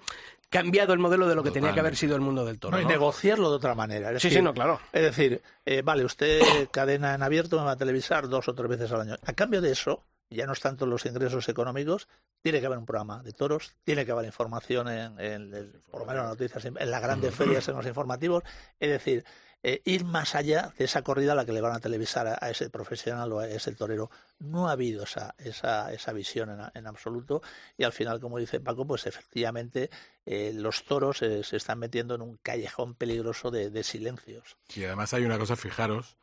[0.49, 2.77] cambiado el modelo de lo que tenía que haber sido el mundo del toro.
[2.77, 2.91] No, y ¿no?
[2.91, 4.13] negociarlo de otra manera.
[4.13, 4.81] Es Sí, decir, sí, no, claro.
[4.93, 6.41] Es decir, eh, vale, usted
[6.71, 9.17] cadena en abierto me va a televisar dos o tres veces al año.
[9.27, 12.09] A cambio de eso, ya no es tanto los ingresos económicos,
[12.43, 16.01] tiene que haber un programa de toros, tiene que haber información en, en- en- por
[16.01, 18.45] lo menos noticias, en, en las grandes ferias, en los informativos.
[18.79, 19.25] Es decir,
[19.69, 22.39] eh, ir más allá de esa corrida a la que le van a televisar a,
[22.41, 24.13] a ese profesional o a ese torero.
[24.39, 27.43] No ha habido esa, esa, esa visión en, en absoluto
[27.77, 29.91] y al final, como dice Paco, pues efectivamente
[30.25, 34.57] eh, los toros eh, se están metiendo en un callejón peligroso de, de silencios.
[34.73, 36.17] Y además hay una cosa, fijaros,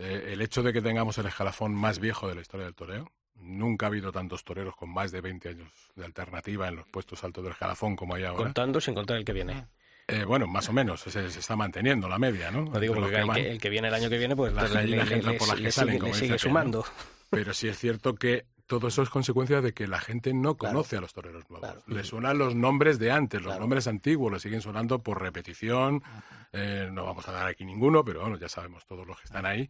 [0.00, 3.12] eh, el hecho de que tengamos el escalafón más viejo de la historia del toreo.
[3.36, 7.22] Nunca ha habido tantos toreros con más de 20 años de alternativa en los puestos
[7.22, 8.42] altos del escalafón como hay ahora.
[8.42, 9.68] Contando sin contar el que viene.
[10.10, 12.64] Eh, bueno, más o menos, se, se está manteniendo la media, ¿no?
[12.64, 14.60] No digo porque que el que, el que viene el año que viene, pues le-
[15.06, 16.84] que entran le- por las que le salen, sigue- como le dice sigue aquel, sumando.
[17.30, 20.74] Pero sí es cierto que todo eso es consecuencia de que la gente no Claro.
[20.76, 21.68] conoce a los toreros nuevos.
[21.68, 21.82] Claro.
[21.86, 23.60] Le suenan los nombres de antes, los Claro.
[23.60, 26.02] nombres antiguos, le siguen sonando por repetición.
[26.52, 29.46] Eh, no vamos a dar aquí ninguno, pero bueno, ya sabemos todos los que están
[29.46, 29.68] ahí.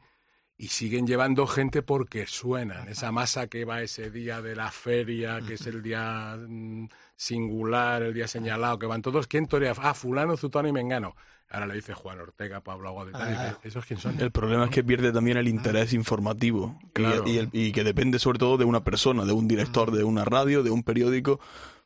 [0.57, 2.89] Y siguen llevando gente porque suenan.
[2.89, 6.87] Esa masa que va ese día de la feria, que es el día mm,
[7.25, 9.27] singular, el día señalado, que van todos.
[9.27, 9.75] ¿Quién torea?
[9.79, 11.15] Ah, fulano, zutano y mengano.
[11.51, 13.31] Ahora le dice Juan Ortega, Pablo Aguado y tal.
[13.31, 13.45] y Ah.
[13.45, 14.19] dice, ¿Esos quién son?
[14.21, 17.25] El problema es que pierde también el interés informativo y- Claro.
[17.27, 20.25] y, el- y que depende sobre todo de una persona, de un director de una
[20.25, 21.41] radio, de un periódico.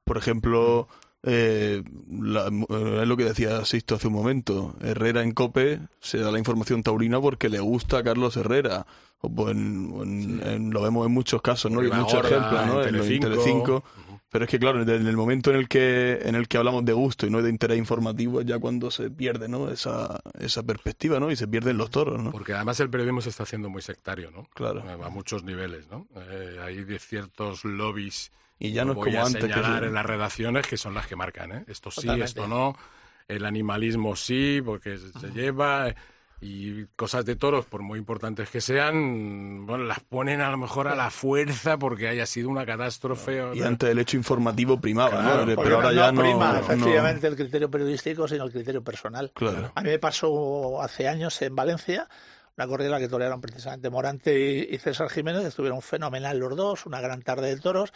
[0.05, 0.87] Por ejemplo,
[1.25, 4.77] eh, la- eh, es lo que decía Sisto hace un momento.
[4.83, 8.87] Herrera en COPE se da la información taurina porque le gusta a Carlos Herrera.
[9.21, 11.81] O pues en- en- en- lo vemos en muchos casos, ¿no?
[11.81, 12.73] Y Ribagorda, muchos ejemplos, ¿no?
[12.83, 13.29] en En, en Telecinco.
[13.31, 13.85] Telecinco.
[14.35, 16.93] Pero es que, claro, en el momento en el que en el que hablamos de
[16.93, 19.71] gusto y no de interés informativo es ya cuando se pierde, ¿no?
[19.71, 21.31] Esa, esa perspectiva, ¿no?
[21.31, 22.33] Y se pierden los toros, ¿no?
[22.33, 24.49] Porque además el periodismo se está haciendo muy sectario, ¿no?
[24.53, 24.81] Claro.
[24.91, 26.09] Eh, A muchos niveles, ¿no?
[26.17, 28.33] Eh, hay de ciertos lobbies.
[28.59, 30.77] Y ya no es voy como a antes, que señalar se- en las redacciones que
[30.79, 31.65] son las que marcan, ¿eh?
[31.69, 32.25] Esto sí, Totalmente.
[32.31, 32.77] esto no.
[33.29, 35.95] El animalismo sí, porque se, se lleva.
[36.41, 40.59] Eh, Y cosas de toros, por muy importantes que sean, bueno, las ponen a lo
[40.59, 43.41] mejor a la fuerza porque haya sido una catástrofe.
[43.43, 45.57] o- Y antes el hecho informativo primaba, Claro, ¿no?
[45.63, 46.21] Pero ahora no ya no.
[46.21, 49.31] prima no- efectivamente el criterio periodístico, sino el criterio personal.
[49.35, 49.73] Claro.
[49.75, 52.09] A mí me pasó hace años en Valencia,
[52.57, 54.39] una corrida en la que torearon precisamente Morante
[54.71, 57.93] y, y César Jiménez, estuvieron fenomenal los dos, una gran tarde de toros.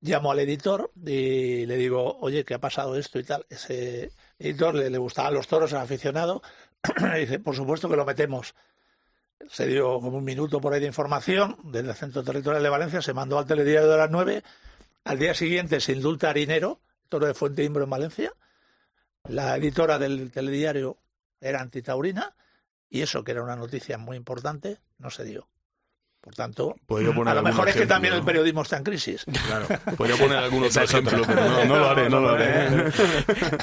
[0.00, 3.44] Llamo al editor y le digo, oye, ¿qué ha pasado esto y tal?
[3.50, 6.40] Ese editor le, le gustaban los toros, era aficionado,
[7.16, 8.54] dice, por supuesto que lo metemos.
[9.48, 13.02] Se dio como un minuto por ahí de información desde el Centro Territorial de Valencia,
[13.02, 14.42] se mandó al telediario de las 9.
[15.04, 18.32] Al día siguiente se indulta a Harinero, toro de Fuente Imbro en Valencia.
[19.28, 20.98] La editora del telediario
[21.40, 22.34] era antitaurina
[22.90, 25.48] y eso, que era una noticia muy importante, no se dio.
[26.28, 28.26] Por tanto, a lo mejor es que también el ¿no?
[28.26, 29.24] periodismo está en crisis.
[29.46, 29.66] Claro.
[29.96, 32.68] Podría poner algún otro ejemplo, pero no, no lo haré, no lo haré.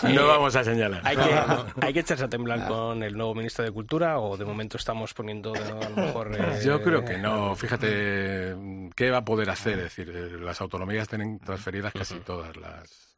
[0.16, 0.99] No vamos a señalar.
[1.03, 1.39] Hay que,
[1.82, 5.13] hay que echarse a temblar con el nuevo ministro de Cultura o de momento estamos
[5.13, 6.36] poniendo de nuevo, a lo mejor...
[6.36, 7.55] eh, Yo creo que no.
[7.55, 8.55] Fíjate,
[8.95, 9.78] ¿qué va a poder hacer?
[9.78, 13.16] Es decir, eh, las autonomías tienen transferidas casi todas las,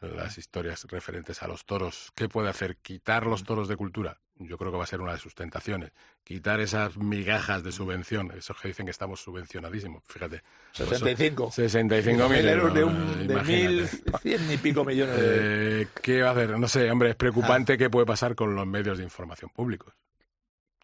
[0.00, 2.12] las historias referentes a los toros.
[2.14, 2.76] ¿Qué puede hacer?
[2.76, 4.20] ¿Quitar los toros de cultura?
[4.36, 5.92] Yo creo que va a ser una de sus tentaciones.
[6.24, 10.02] Quitar esas migajas de subvención, esos que dicen que estamos subvencionadísimos.
[10.06, 10.42] Fíjate.
[10.72, 11.52] 65.
[11.52, 13.88] 65 mil euros de, un, de mil
[14.20, 16.58] cien y pico millones de Eh, ¿Qué va a hacer?
[16.58, 19.94] No sé, hombre, es preocupante qué puede pasar con los medios de información públicos.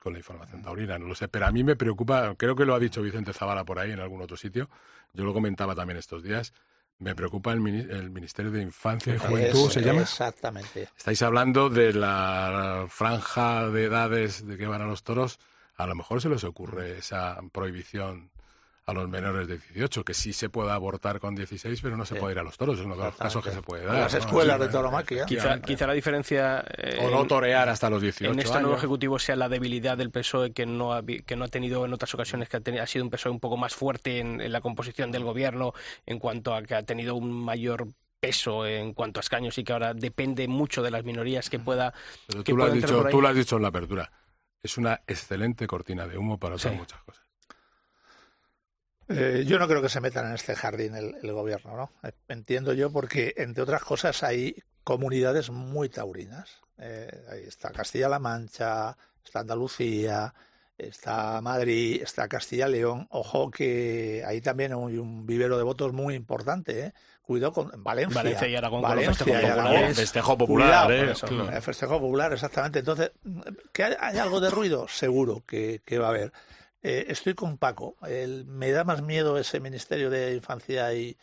[0.01, 1.27] Con la información taurina, no lo sé.
[1.27, 4.01] Pero a mí me preocupa, creo que lo ha dicho Vicente Zavala por ahí en
[4.01, 4.71] algún otro sitio.
[5.13, 6.55] Yo lo comentaba también estos días.
[7.01, 10.03] Me preocupa el, el Ministerio de Infancia y Juventud, Es- ¿se llama?
[10.03, 10.89] Exactamente.
[10.97, 15.39] Estáis hablando de la franja de edades de que van a los toros.
[15.77, 18.31] A lo mejor se les ocurre esa prohibición
[18.91, 22.15] a los menores de 18, que sí se puede abortar con 16, pero no se
[22.17, 23.97] puede ir a los toros, es uno de los casos que se puede dar.
[24.01, 24.19] Las ¿no?
[24.19, 25.25] escuelas Sí, de tauromaquia.
[25.27, 26.65] Quizá, quizá la diferencia...
[26.77, 28.63] eh, O no en- torear hasta los 18 en este años.
[28.63, 31.93] nuevo ejecutivo sea la debilidad del PSOE que no ha, que no ha tenido en
[31.93, 34.53] otras ocasiones que ha, teni- ha sido un PSOE un poco más fuerte en, en
[34.53, 35.73] la composición del gobierno
[36.07, 37.87] en cuanto a que ha tenido un mayor
[38.21, 41.95] peso en cuanto a escaños y que ahora depende mucho de las minorías que pueda
[42.27, 44.13] Pero que tú lo, has pueda entrar dicho, tú lo has dicho en la apertura.
[44.63, 46.79] Es una excelente cortina de humo para otras Sí.
[46.79, 47.25] muchas cosas.
[49.11, 51.93] Eh, yo no creo que se metan en este jardín el, el gobierno, ¿no?
[52.09, 54.55] Eh, Entiendo yo porque, entre otras cosas, hay
[54.85, 56.49] comunidades muy taurinas.
[56.79, 60.33] Eh, ahí está Castilla-La Mancha, está Andalucía,
[60.79, 63.07] está Madrid, está Castilla-León.
[63.11, 66.93] Ojo que ahí también hay un vivero de votos muy importante, ¿eh?
[67.23, 68.15] Cuidado con Valencia.
[68.23, 69.95] Valencia y Aragón con festejos y Aragón.
[69.95, 71.13] Festejo popular, Cuidado, ¿eh?
[71.13, 71.63] eso, Claro.
[71.63, 72.79] festejo popular, exactamente.
[72.81, 73.13] Entonces,
[73.73, 74.89] ¿que hay, hay algo de ruido?
[74.89, 76.33] Seguro que, que va a haber.
[76.83, 77.97] Eh, estoy con Paco.
[78.07, 81.17] El- me da más miedo ese Ministerio de Infancia y,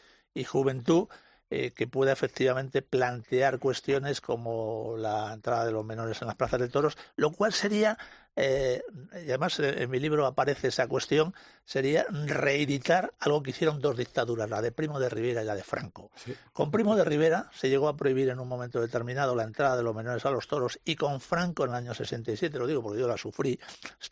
[0.45, 1.07] Juventud
[1.49, 6.59] eh, que pueda efectivamente plantear cuestiones como la entrada de los menores en las plazas
[6.59, 7.97] de toros, lo cual sería,
[8.39, 8.83] eh,
[9.13, 11.33] y además eh, en mi libro aparece esa cuestión,
[11.65, 15.63] sería reeditar algo que hicieron dos dictaduras, la de Primo de Rivera y la de
[15.63, 16.11] Franco.
[16.53, 19.81] Con Primo de Rivera se llegó a prohibir en un momento determinado la entrada de
[19.81, 22.99] los menores a los toros y con Franco en el año 67, lo digo porque
[22.99, 23.59] yo la sufrí,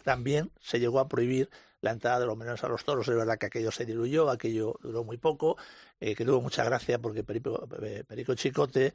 [0.03, 1.49] también se llegó a prohibir
[1.85, 3.07] la entrada de los menores a los toros.
[3.07, 5.55] Es verdad que aquello se diluyó, aquello duró muy poco,
[5.99, 8.93] eh, que tuvo mucha gracia porque Perico, eh, Perico Chicote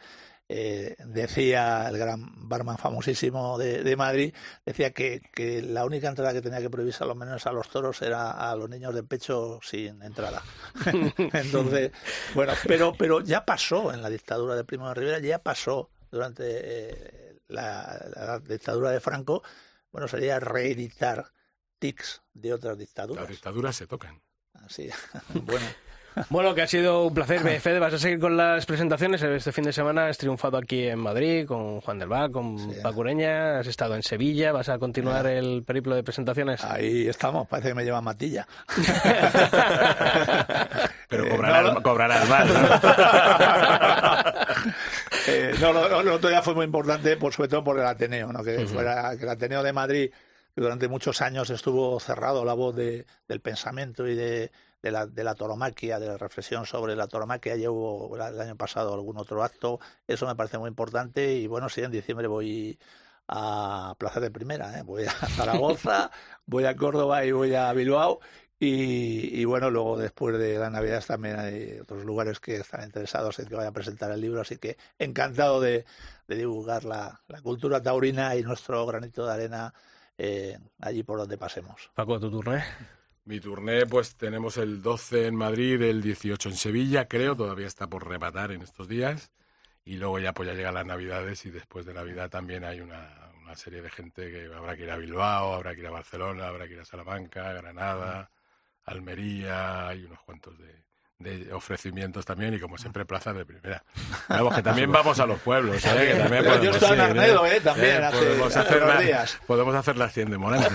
[0.53, 4.34] eh, decía, el gran barman famosísimo de, de Madrid,
[4.66, 7.68] decía que, que la única entrada que tenía que prohibirse a los menores a los
[7.68, 10.42] toros era a los niños de pecho sin entrada.
[11.32, 11.92] Entonces,
[12.34, 16.44] bueno, pero, pero ya pasó en la dictadura de Primo de Rivera, ya pasó durante
[16.48, 19.44] eh, la, la dictadura de Franco,
[19.92, 21.32] bueno, sería reeditar
[21.78, 23.22] tics de otras dictaduras.
[23.22, 24.20] Las dictaduras se tocan.
[24.55, 24.90] Así,
[25.44, 25.66] bueno.
[26.29, 27.41] Bueno, que ha sido un placer.
[27.61, 29.23] Fede, vas a seguir con las presentaciones.
[29.23, 32.77] Este fin de semana has triunfado aquí en Madrid con Juan del Val, con Sí.
[32.83, 36.65] Paco Ureña, has estado en Sevilla, vas a continuar el periplo de presentaciones.
[36.65, 38.47] Ahí estamos, parece que me llevan matilla.
[41.09, 42.47] Pero Eh, cobrarás, no, cobrarás más.
[42.47, 42.55] ¿no?
[45.27, 47.85] Eh, no, lo, lo- lo otro día fue muy importante, por, sobre todo por el
[47.87, 48.43] Ateneo, ¿no?
[48.43, 50.11] que, fuera, que el Ateneo de Madrid,
[50.55, 54.51] que durante muchos años estuvo cerrado la voz de- del pensamiento y de,
[54.83, 57.57] de la, de la toromaquia, de la reflexión sobre la toromaquia.
[57.57, 61.68] Ya hubo el año pasado algún otro acto, eso me parece muy importante y bueno,
[61.68, 62.78] sí, en diciembre voy
[63.28, 64.83] a Plaza de Primera, ¿eh?
[64.83, 66.11] voy a Zaragoza,
[66.47, 68.20] voy a Córdoba y voy a Bilbao.
[68.62, 73.39] Y, y bueno, luego después de las Navidades también hay otros lugares que están interesados
[73.39, 75.87] en que vaya a presentar el libro, así que encantado de,
[76.28, 79.72] de divulgar la, la cultura taurina y nuestro granito de arena
[80.18, 81.91] eh, allí por donde pasemos.
[81.95, 82.61] Paco, tu turno.
[83.25, 87.89] Mi turné, pues tenemos el 12 en Madrid, el 18 en Sevilla, creo, todavía está
[87.89, 89.31] por rematar en estos días.
[89.85, 93.33] Y luego ya pues ya llegan las Navidades y después de Navidad también hay una,
[93.43, 96.49] una serie de gente que habrá que ir a Bilbao, habrá que ir a Barcelona,
[96.49, 98.31] habrá que ir a Salamanca, Granada,
[98.85, 100.85] Almería, hay unos cuantos de,
[101.21, 103.85] de ofrecimientos también y como siempre plazas de primera.
[104.29, 106.12] Vamos, que también vamos a los pueblos, ¿eh?
[106.12, 107.61] que también Yo podemos estaba en ir, Arnedo, ¿eh?
[107.61, 109.39] También, hace- podemos, hace hacer unos la- días.
[109.47, 110.68] podemos hacer las 100 de Morante.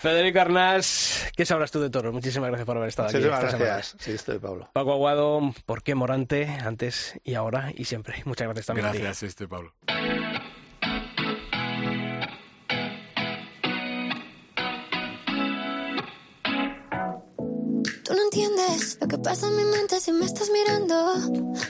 [0.00, 2.12] Federico Arnás, ¿qué sabrás tú de toros?
[2.12, 3.16] Muchísimas gracias por haber estado aquí.
[3.18, 3.72] Muchísimas esta semana.
[3.74, 3.96] gracias.
[4.02, 4.70] Sí, estoy Pablo.
[4.72, 6.46] Paco Aguado, ¿por qué Morante?
[6.64, 8.22] Antes y ahora y siempre.
[8.24, 8.98] Muchas gracias también a ti.
[8.98, 9.72] Gracias, este Pablo.
[18.06, 21.14] Tú no entiendes lo que pasa en mi mente si me estás mirando.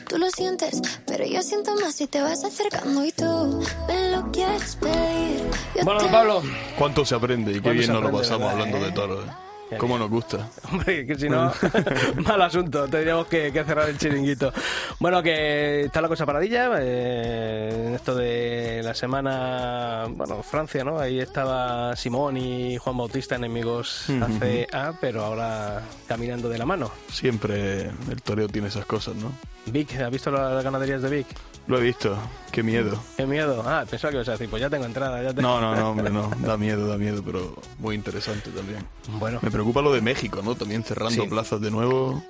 [0.08, 4.30] Tú lo sientes, pero yo siento más si te vas acercando y tú me lo
[4.32, 5.48] quieres pedir.
[5.76, 6.42] Yo Bueno, te- Pablo,
[6.78, 9.26] ¿Cuánto se aprende y qué ¿Cuánto bien nos lo pasamos verdad, hablando de toros?
[9.26, 9.30] ¿eh?
[9.78, 10.48] ¿Cómo nos gusta?
[10.70, 11.52] Hombre, que si no,
[12.24, 14.52] mal asunto, tendríamos que, que cerrar el chiringuito.
[15.00, 20.98] Bueno, que está la cosa paradilla, eh, en esto de la semana, bueno, Francia, ¿no?
[20.98, 26.90] Ahí estaba Simón y Juan Bautista, enemigos ACA, pero ahora caminando de la mano.
[27.10, 29.32] Siempre el toreo tiene esas cosas, ¿no?
[29.66, 31.26] Vic, ¿has visto las ganaderías de Vic?
[31.66, 32.16] Lo he visto.
[32.52, 32.98] Qué miedo.
[33.16, 33.62] Qué miedo.
[33.66, 35.42] Ah, pensaba que ibas a decir, pues ya tengo entrada, ya tengo...
[35.42, 36.30] No, no, no, hombre, no.
[36.40, 38.86] Da miedo, da miedo, pero muy interesante también.
[39.18, 40.54] Bueno, Me preocupa lo de México, ¿no?
[40.54, 41.28] También cerrando Sí.
[41.28, 42.22] plazas de nuevo.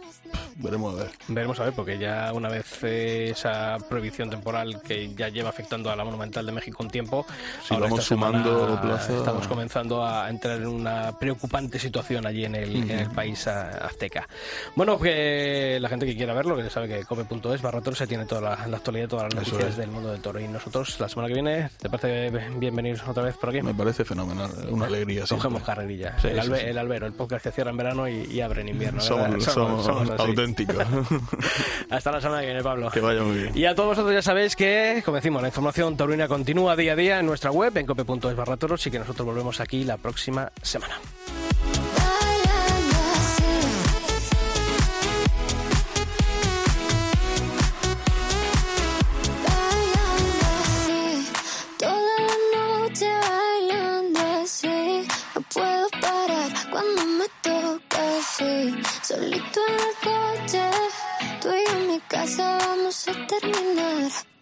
[0.57, 1.11] Veremos a ver.
[1.29, 5.91] Veremos a ver, porque ya una vez eh, esa prohibición temporal que ya lleva afectando
[5.91, 7.25] a la Monumental de México un tiempo,
[7.63, 9.17] Sí, ahora vamos esta semana sumando plaza.
[9.17, 14.27] Estamos comenzando a entrar en una preocupante situación allí en el, en el país azteca.
[14.75, 18.41] Bueno, que la gente que quiera verlo, que sabe que come.es barra se tiene toda
[18.41, 19.77] la, la actualidad, toda la todas las Eso noticias es.
[19.79, 20.41] del mundo del toro.
[20.41, 23.63] Y nosotros, la semana que viene, ¿te parece bienvenidos otra vez por aquí?
[23.63, 25.27] Me parece fenomenal, una alegría.
[25.27, 25.37] siempre.
[25.49, 26.19] Cogemos carrerilla.
[26.21, 26.67] Sí, el, albe- sí.
[26.67, 29.01] el albero, el podcast que cierra en verano y, y abre en invierno.
[29.01, 30.77] Somos, auténticos.
[31.91, 32.91] Hasta la semana que viene, Pablo.
[32.91, 33.53] que vaya muy bien.
[33.57, 36.97] Y a todos vosotros ya sabéis que, como decimos, la información taurina continúa día a
[36.97, 40.51] día en nuestra web, en cope.es barra toros, y que nosotros volvemos aquí la próxima
[40.63, 40.95] semana.
[57.43, 60.71] tú casi, solito en el coche.
[61.41, 64.36] Tú y yo en mi casa vamos a terminar.